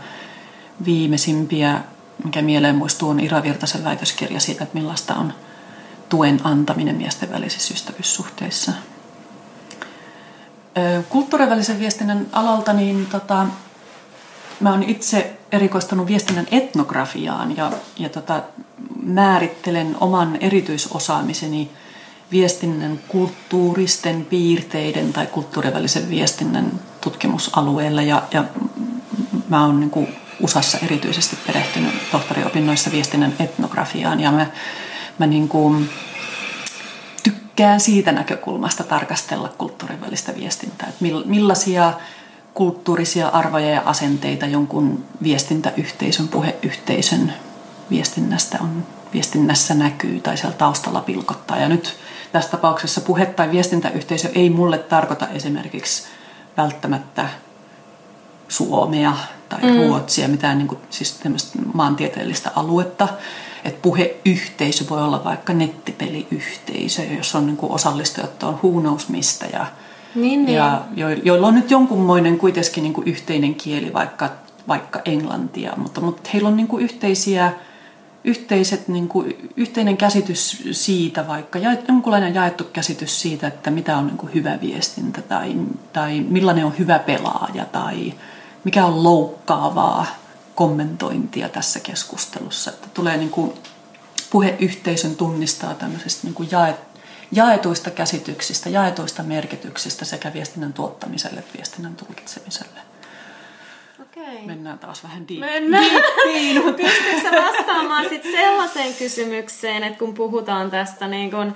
[0.86, 1.82] viimeisimpiä,
[2.24, 5.34] mikä mieleen muistuu, on Ira Virtasen väitöskirja siitä, että millaista on
[6.10, 8.72] tuen antaminen miesten välisissä ystävyyssuhteissa.
[11.10, 13.48] Kulttuurin välisen viestinnän alalta niin tota,
[14.60, 18.44] mä oon itse erikoistunut viestinnän etnografiaan ja, ja tota,
[19.04, 21.72] määrittelen oman erityisosaamiseni
[22.32, 28.44] viestinnän kulttuuristen piirteiden tai kulttuurivälisen viestinnän tutkimusalueella ja, ja
[29.50, 34.48] mä oon niin kuin USAssa erityisesti perehtynyt tohtoriopinnoissa viestinnän etnografiaan ja mä,
[35.20, 35.90] mä niin kuin
[37.24, 41.94] tykkään siitä näkökulmasta tarkastella kulttuurin välistä viestintää, että millaisia
[42.56, 47.34] kulttuurisia arvoja ja asenteita jonkun viestintäyhteisön, puheyhteisön
[47.90, 51.58] viestinnästä on, viestinnässä näkyy tai siellä taustalla pilkottaa.
[51.58, 51.98] Ja nyt
[52.32, 56.04] tässä tapauksessa puhe- tai viestintäyhteisö ei mulle tarkoita esimerkiksi
[56.58, 57.30] välttämättä
[58.48, 59.14] Suomea
[59.50, 59.78] tai mm.
[59.78, 61.20] Ruotsia, mitään niin kuin, siis
[61.74, 63.08] maantieteellistä aluetta.
[63.66, 69.66] Että puheyhteisö voi olla vaikka nettipeliyhteisö, jos on niin kuin osallistujat on huunous mistä ja,
[70.16, 70.56] niin, niin.
[70.56, 74.30] ja jo, joilla on nyt jonkunmoinen kuitenkin niin kuin yhteinen kieli, vaikka,
[74.68, 77.54] vaikka englantia, mutta, mutta heillä on niin kuin yhteisiä
[78.26, 84.08] yhteiset, niin kuin, yhteinen käsitys siitä, vaikka ja, jonkunlainen jaettu käsitys siitä, että mitä on
[84.08, 85.56] niin kuin hyvä viestintä tai,
[85.94, 88.14] tai millainen on hyvä pelaaja tai
[88.64, 90.06] mikä on loukkaavaa
[90.56, 92.72] kommentointia tässä keskustelussa.
[92.72, 93.54] Että tulee niin kuin,
[94.30, 96.95] puheyhteisön tunnistaa tämmöisestä niin kuin jaet,
[97.36, 102.80] jaetuista käsityksistä, jaetuista merkityksistä sekä viestinnän tuottamiselle että viestinnän tulkitsemiselle.
[104.02, 104.46] Okei.
[104.46, 105.40] Mennään taas vähän deep.
[105.40, 106.04] Mennään.
[106.78, 111.56] Pystytkö vastaamaan sit sellaiseen kysymykseen, että kun puhutaan tästä niin kun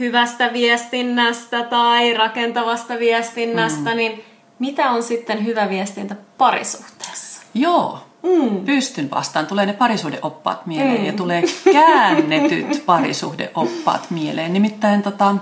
[0.00, 3.96] hyvästä viestinnästä tai rakentavasta viestinnästä, mm.
[3.96, 4.24] niin
[4.58, 7.42] mitä on sitten hyvä viestintä parisuhteessa?
[7.54, 8.64] Joo, Mm.
[8.64, 9.46] Pystyn vastaan.
[9.46, 11.06] Tulee ne parisuhdeoppaat mieleen mm.
[11.06, 11.42] ja tulee
[11.72, 14.52] käännetyt parisuhdeoppaat mieleen.
[14.52, 15.36] Nimittäin tota,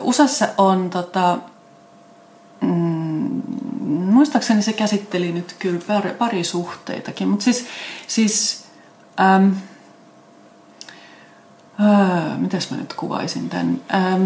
[0.00, 1.38] USAssa on tota,
[2.60, 3.42] mm,
[3.86, 7.66] muistaakseni se käsitteli nyt kyllä par, parisuhteitakin, mutta siis,
[8.06, 8.64] siis
[9.20, 9.54] äm,
[11.80, 13.80] äh, mitäs mä nyt kuvaisin tämän?
[13.94, 14.18] Äh,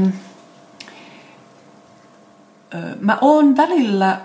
[3.00, 4.20] mä oon välillä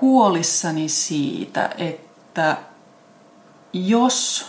[0.00, 2.56] huolissani siitä, että
[3.72, 4.46] jos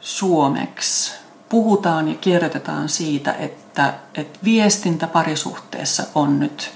[0.00, 1.12] suomeksi
[1.48, 6.70] puhutaan ja kirjoitetaan siitä, että, että viestintä parisuhteessa on nyt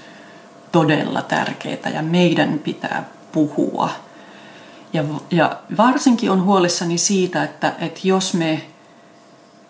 [0.71, 3.89] todella tärkeää ja meidän pitää puhua.
[4.93, 8.61] Ja, ja varsinkin on huolissani siitä, että, että jos me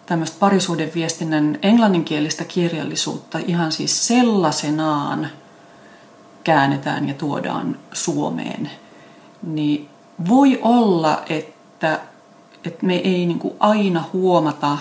[0.06, 5.28] tämmöistä parisuhdeviestinnän englanninkielistä kirjallisuutta ihan siis sellaisenaan–
[6.48, 8.72] käännetään ja tuodaan Suomeen,
[9.44, 9.90] niin
[10.30, 12.00] voi olla, että,
[12.66, 14.78] että me ei niin kuin aina huomata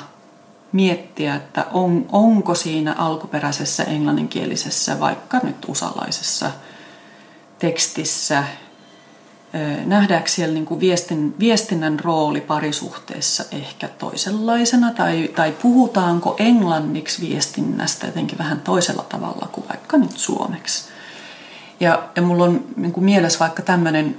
[0.73, 6.51] miettiä, että on, onko siinä alkuperäisessä englanninkielisessä, vaikka nyt usalaisessa
[7.59, 8.45] tekstissä,
[9.85, 18.07] nähdäänkö siellä niin kuin viestin, viestinnän rooli parisuhteessa ehkä toisenlaisena, tai, tai puhutaanko englanniksi viestinnästä
[18.07, 20.96] jotenkin vähän toisella tavalla kuin vaikka nyt suomeksi.
[21.81, 24.17] Ja, ja mulla on niin kuin mielessä vaikka tämmöinen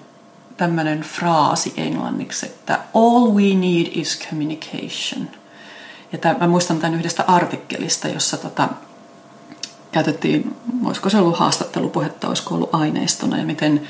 [0.58, 5.30] tämmöinen fraasi englanniksi, että all we need is communication.
[6.12, 8.70] Ja tämän, mä muistan tämän yhdestä artikkelista, jossa tota,
[9.92, 10.56] käytettiin,
[10.86, 13.82] olisiko se ollut haastattelupuhetta, olisiko ollut aineistona ja miten,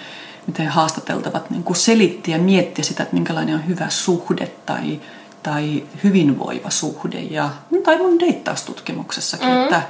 [0.48, 5.02] miten haastateltavat niin kuin selitti ja mietti sitä, että minkälainen on hyvä suhde tai,
[5.44, 7.20] tai hyvinvoiva suhde.
[7.20, 7.50] Ja,
[7.84, 9.64] tai mun deittaustutkimuksessakin, mm.
[9.64, 9.82] että,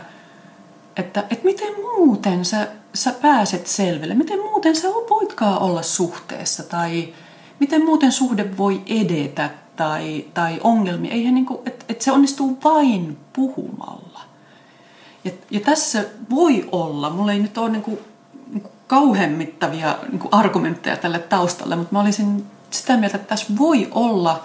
[0.98, 2.68] että, että miten muuten sä
[2.98, 4.14] sä pääset selville?
[4.14, 6.64] Miten muuten sä voitkaan olla suhteessa?
[6.64, 7.14] Tai
[7.60, 9.50] miten muuten suhde voi edetä?
[9.76, 11.12] Tai, tai ongelmia?
[11.12, 14.22] Eihän niin kuin, että, että se onnistuu vain puhumalla.
[15.24, 18.00] Ja, ja tässä voi olla, mulla ei nyt ole niin kuin,
[18.48, 23.58] niin kuin kauhemmittavia niin kuin argumentteja tälle taustalle, mutta mä olisin sitä mieltä, että tässä
[23.58, 24.44] voi olla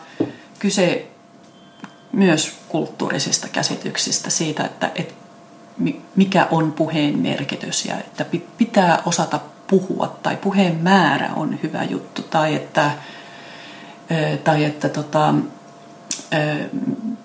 [0.58, 1.08] kyse
[2.12, 5.14] myös kulttuurisista käsityksistä siitä, että, että
[6.16, 8.26] mikä on puheen merkitys ja että
[8.58, 12.90] pitää osata puhua tai puheen määrä on hyvä juttu tai että,
[14.44, 15.34] tai että tota,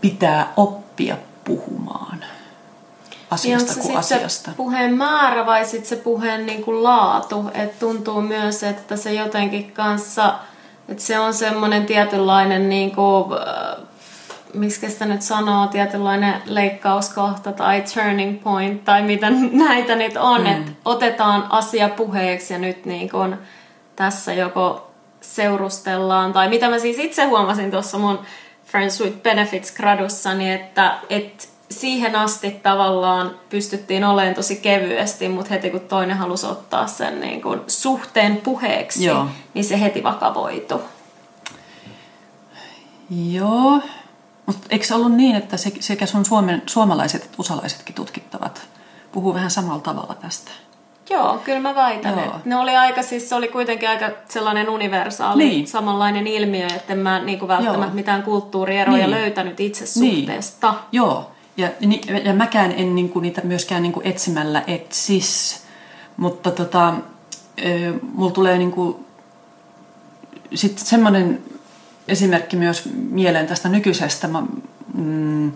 [0.02, 2.24] pitää oppia puhumaan
[3.32, 4.52] asiasta kuin asiasta.
[4.52, 7.46] se puheen määrä vai sitten se puheen niin kuin laatu?
[7.54, 10.36] Et tuntuu myös, että se jotenkin kanssa,
[10.90, 13.26] että se on semmoinen tietynlainen, niin kuin,
[14.58, 19.28] miksi sitä nyt sanoo, tietynlainen leikkauskohta tai turning point tai mitä
[19.68, 20.48] näitä nyt on, mm.
[20.48, 23.36] että otetaan asia puheeksi ja nyt niin kuin
[23.96, 24.92] tässä joko
[25.22, 28.20] seurustellaan, tai mitä mä siis itse huomasin tuossa mun
[28.66, 35.70] Friends with Benefits gradussani, että, että siihen asti tavallaan pystyttiin olemaan tosi kevyesti, mutta heti
[35.70, 39.28] kun toinen halusi ottaa sen niin kuin suhteen puheeksi, Joo.
[39.54, 40.82] niin se heti vakavoitu.
[43.32, 43.82] Joo,
[44.48, 48.68] mutta eikö se ollut niin, että se, sekä sun suomen, suomalaiset että usalaisetkin tutkittavat
[49.12, 50.52] puhuu vähän samalla tavalla tästä?
[51.10, 52.36] Joo, kyllä mä väitän, Joo.
[52.46, 55.68] ne oli aika, siis se oli kuitenkin aika sellainen universaali, Niin.
[55.68, 57.94] samanlainen ilmiö, että en mä niinku välttämättä Joo.
[57.96, 59.12] mitään kulttuurieroja Niin.
[59.12, 60.16] löytänyt itse Niin.
[60.18, 60.74] suhteesta.
[60.92, 65.62] Joo, ja, ni- ja mäkään en niinku niitä myöskään niinku etsimällä etsis,
[66.18, 66.94] mutta tota,
[68.14, 69.06] mulla tulee niinku
[70.56, 71.42] sitten semmoinen
[72.08, 74.44] esimerkki myös mieleen tästä nykyisestä mä,
[74.94, 75.52] mm, ö,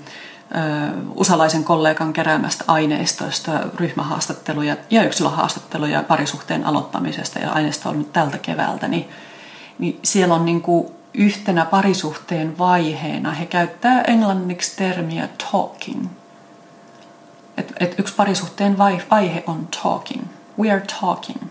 [1.16, 8.88] usalaisen kollegan keräämästä aineistoista, ryhmähaastatteluja ja yksilöhaastatteluja parisuhteen aloittamisesta ja aineisto on nyt tältä keväältä,
[8.88, 9.10] niin,
[9.80, 16.06] niin siellä on niinku yhtenä parisuhteen vaiheena, he käyttää englanniksi termiä talking.
[17.58, 20.24] Et, et yksi parisuhteen vai- vaihe on talking.
[20.60, 21.42] We are talking.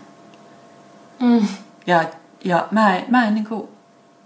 [1.21, 1.47] Mm.
[1.87, 2.05] Ja,
[2.45, 3.69] ja mä, en, mä, en niinku,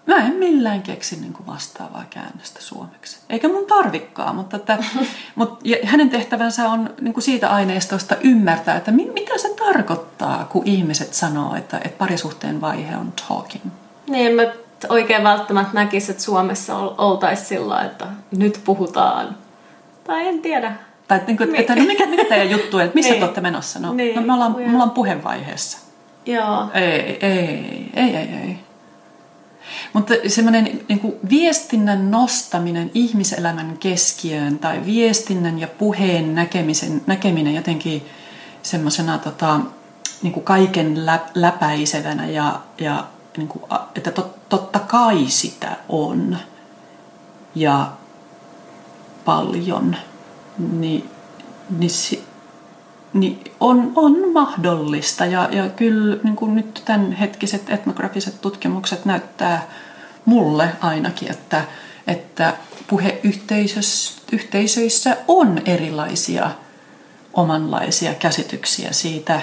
[0.07, 3.19] mä en millään keksi niinku vastaavaa käännöstä suomeksi.
[3.31, 4.79] Eikä mun tarvikkaa, mutta että,
[5.37, 10.63] mut, ja hänen tehtävänsä on niinku siitä aineistosta ymmärtää, että mi, mitä se tarkoittaa, kun
[10.67, 13.65] ihmiset sanoo, että, että parisuhteen vaihe on talking.
[14.09, 14.43] Niin, mä
[14.89, 19.37] oikein välttämättä näkisi, että Suomessa ol- oltaisiin sillä, että nyt puhutaan.
[20.05, 20.73] Tai en tiedä.
[21.09, 23.21] Tai että, niinku, että no mikä, mikä teidän juttu on, että missä Niin.
[23.21, 23.79] te olette menossa?
[23.79, 24.17] No, Niin.
[24.17, 25.79] no me, ollaan, me ollaan puhevaiheessa.
[26.27, 26.69] Joo.
[26.75, 28.59] Ei, ei, ei, ei, ei.
[29.93, 38.07] Mutta semmoinen niin kuin viestinnän nostaminen ihmiselämän keskiöön tai viestinnän ja puheen näkemisen, näkeminen jotenkin
[38.63, 39.61] semmoisena tota,
[40.23, 43.07] niin kuin kaiken lä, läpäisevänä ja, ja
[43.37, 46.39] niin kuin, että tot, totta kai sitä on.
[47.55, 47.93] Ja
[49.25, 49.97] paljon,
[50.59, 51.11] niin,
[51.79, 51.91] niin,
[53.15, 55.27] niin on, on mahdollista.
[55.27, 59.69] Ja, ja kyllä niin kuin nyt tämänhetkiset etnografiset tutkimukset näyttää
[60.25, 61.65] mulle ainakin, että,
[62.07, 62.55] että
[62.87, 66.51] puheyhteisöissä on erilaisia
[67.35, 69.41] omanlaisia käsityksiä siitä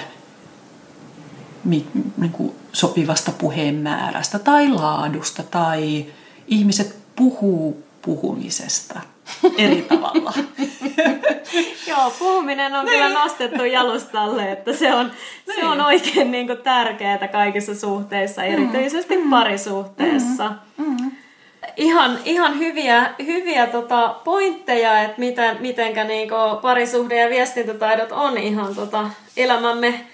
[1.64, 6.06] niin kuin sopivasta puheen määrästä tai laadusta tai
[6.46, 9.00] ihmiset puhuu puhumisesta
[9.58, 10.32] eri tavalla.
[11.88, 15.12] Joo, puhuminen on kyllä nostettu jalustalle, että se on,
[15.54, 20.52] se on oikein niin kuin tärkeää kaikissa suhteissa, erityisesti parisuhteessa.
[21.76, 28.74] Ihan, ihan hyviä, hyviä tota pointteja, että miten, mitenkä niinku parisuhde- ja viestintätaidot on ihan
[28.74, 30.04] tota elämämme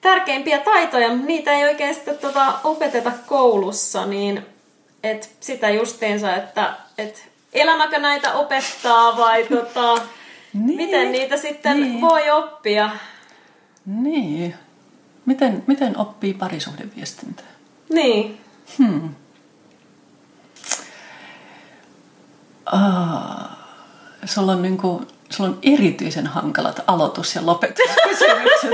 [0.00, 4.46] tärkeimpiä taitoja, mutta niitä ei oikein sitten tota opeteta koulussa, niin
[5.02, 7.28] et sitä justiinsa, että et
[7.60, 9.94] elämäkö näitä opettaa vai tota,
[10.52, 12.00] Niin, miten niitä sitten niin.
[12.00, 12.90] voi oppia.
[13.86, 14.54] Niin.
[15.26, 17.46] Miten, miten oppii parisuhdeviestintää?
[17.92, 18.40] Niin.
[18.78, 19.14] Hmm.
[22.66, 23.48] Ah,
[24.24, 28.72] sulla on, niinku, sulla on erityisen hankalat aloitus- ja lopetuskysymykset.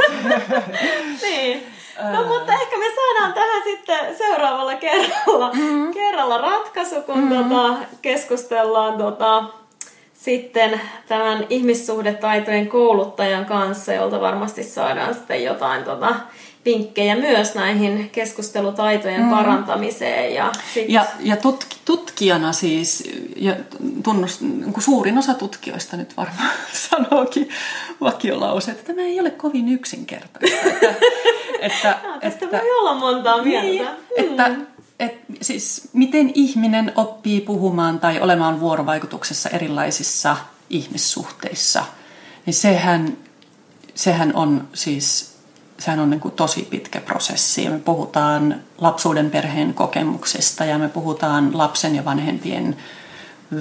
[1.22, 1.71] Niin.
[2.12, 5.93] No mutta ehkä me saadaan tähän sitten seuraavalla kerralla, mm-hmm.
[5.93, 7.49] kerralla ratkaisu, kun mm-hmm.
[7.49, 9.45] tota, keskustellaan tota,
[10.12, 16.14] sitten tämän ihmissuhdetaitojen kouluttajan kanssa, jolta varmasti saadaan sitten jotain tota,
[16.64, 19.36] vinkkejä myös näihin keskustelutaitojen mm-hmm.
[19.36, 20.34] parantamiseen.
[20.34, 20.88] Ja, sit...
[20.88, 23.56] ja ja tutk, tutkijana siis, ja
[24.02, 26.50] tunnust, niin kuin suurin osa tutkijoista nyt varmaan
[26.90, 27.48] sanookin
[28.00, 30.56] vakiolause, että tämä ei ole kovin yksinkertaista.
[30.68, 30.94] Että,
[31.60, 33.66] että, no, tästä että, voi olla montaa mieltä.
[33.68, 34.50] Niin, että,
[35.00, 40.36] et, siis miten ihminen oppii puhumaan tai olemaan vuorovaikutuksessa erilaisissa
[40.70, 41.84] ihmissuhteissa,
[42.46, 43.16] niin sehän,
[43.94, 45.32] sehän on siis
[45.85, 47.68] sehän on niin kuin tosi pitkä prosessi.
[47.68, 52.76] Me puhutaan lapsuuden perheen kokemuksista ja me puhutaan lapsen ja vanhempien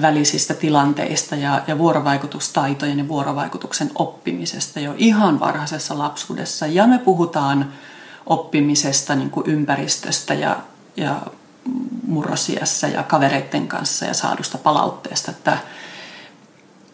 [0.02, 6.66] välisistä tilanteista ja, ja vuorovaikutustaitojen ja vuorovaikutuksen oppimisesta jo ihan varhaisessa lapsuudessa.
[6.66, 7.72] Ja me puhutaan
[8.26, 10.56] oppimisesta niin kuin ympäristöstä ja,
[10.96, 11.20] ja
[12.06, 15.30] murrosiassa ja kavereiden kanssa ja saadusta palautteesta.
[15.30, 15.58] Että,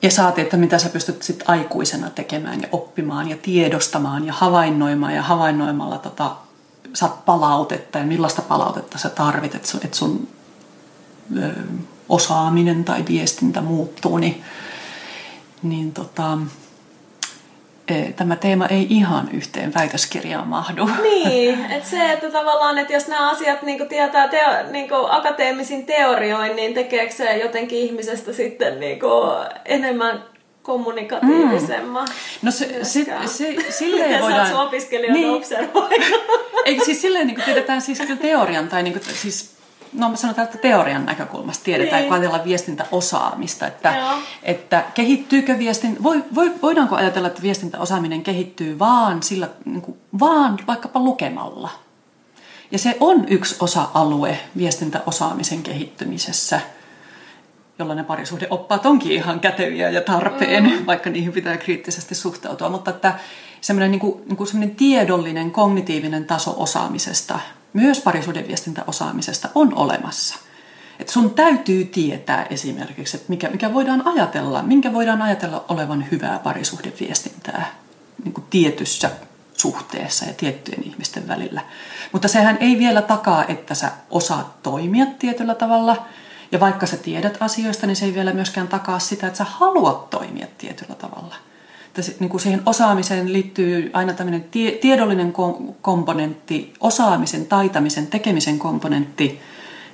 [0.03, 5.15] ja saati, että mitä sä pystyt sit aikuisena tekemään ja oppimaan ja tiedostamaan ja havainnoimaan
[5.15, 6.37] ja havainnoimalla tota,
[6.95, 10.29] saat palautetta ja millaista palautetta sä tarvit, että sun, et sun
[11.37, 11.51] ö,
[12.09, 14.43] osaaminen tai viestintä muuttuu, niin,
[15.63, 16.39] niin tota,
[18.17, 20.91] tämä teema ei ihan yhteen väitöskirjaan mahdu.
[21.03, 26.57] Niin, että se, että tavallaan, että jos nämä asiat niin tietää teo, niin akateemisin teorioin,
[26.57, 28.99] niin tekeekö se jotenkin ihmisestä sitten niin
[29.65, 30.25] enemmän
[30.63, 32.09] kommunikatiivisemman.
[32.09, 32.15] Mm.
[32.43, 34.43] No se, se, se, silleen Miten voidaan...
[34.43, 35.31] Miten opiskelijoita niin.
[35.31, 36.05] observoida?
[36.65, 39.58] Eikö siis silleen niin tiedetään siis teorian tai niin kuin, siis
[39.93, 42.09] no mä sanotaan, että teorian näkökulmasta tiedetään, niin.
[42.09, 43.95] kun ajatellaan viestintäosaamista, että,
[44.43, 50.59] että kehittyykö viestin, voi, voi, voidaanko ajatella, että viestintäosaaminen kehittyy vaan, sillä, niin kuin, vaan
[50.67, 51.71] vaikkapa lukemalla.
[52.71, 56.61] Ja se on yksi osa-alue viestintäosaamisen kehittymisessä,
[57.79, 60.87] jolla ne parisuhdeoppaat onkin ihan käteviä ja tarpeen, mm.
[60.87, 62.69] vaikka niihin pitää kriittisesti suhtautua.
[62.69, 63.15] Mutta että
[63.61, 67.39] semmoinen, niin kuin, niin kuin semmoinen tiedollinen, kognitiivinen taso osaamisesta
[67.73, 70.39] myös parisuhdeviestintäosaamisesta on olemassa.
[70.99, 76.39] Et sun täytyy tietää esimerkiksi, että mikä, mikä voidaan ajatella, minkä voidaan ajatella olevan hyvää
[76.39, 77.75] parisuhdeviestintää
[78.25, 79.11] niin kuin tietyssä
[79.55, 81.61] suhteessa ja tiettyjen ihmisten välillä.
[82.13, 86.07] Mutta sehän ei vielä takaa, että sä osaat toimia tietyllä tavalla.
[86.53, 90.11] Ja vaikka sä tiedät asioista, niin se ei vielä myöskään takaa sitä, että sä haluat
[90.11, 91.35] toimia tietyllä tavalla
[91.99, 95.33] että niin kuin siihen osaamiseen liittyy aina tämmöinen tie, tiedollinen
[95.83, 99.41] komponentti, osaamisen, taitamisen, tekemisen komponentti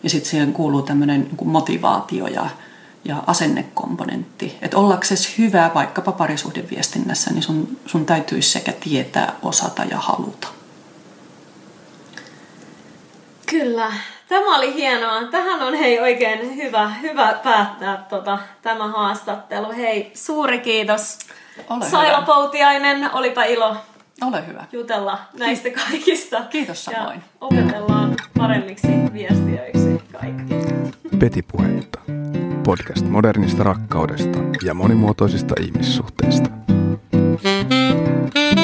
[0.02, 2.46] ja sitten siihen kuuluu tämmöinen niin motivaatio ja,
[3.04, 4.58] ja asennekomponentti.
[4.62, 10.48] Että ollaksesi hyvä vaikkapa parisuhdeviestinnässä, niin sun, sun täytyisi sekä tietää, osata ja haluta.
[13.46, 13.92] Kyllä.
[14.28, 15.24] Tämä oli hienoa.
[15.24, 19.72] Tähän on hei oikein hyvä, hyvä päättää tota, tämä haastattelu.
[19.72, 21.18] Hei, suuri kiitos
[21.70, 22.26] ole Saila hyvä.
[22.26, 23.76] Poutiainen, olipa ilo
[24.22, 24.64] Ole hyvä.
[24.72, 26.40] jutella näistä kaikista.
[26.50, 27.16] Kiitos samoin.
[27.16, 30.54] Ja opetellaan paremmiksi viestiöiksi kaikki.
[31.18, 31.98] Petipuhetta.
[32.64, 36.48] Podcast modernista rakkaudesta ja monimuotoisista ihmissuhteista.
[37.42, 38.63] Thank you.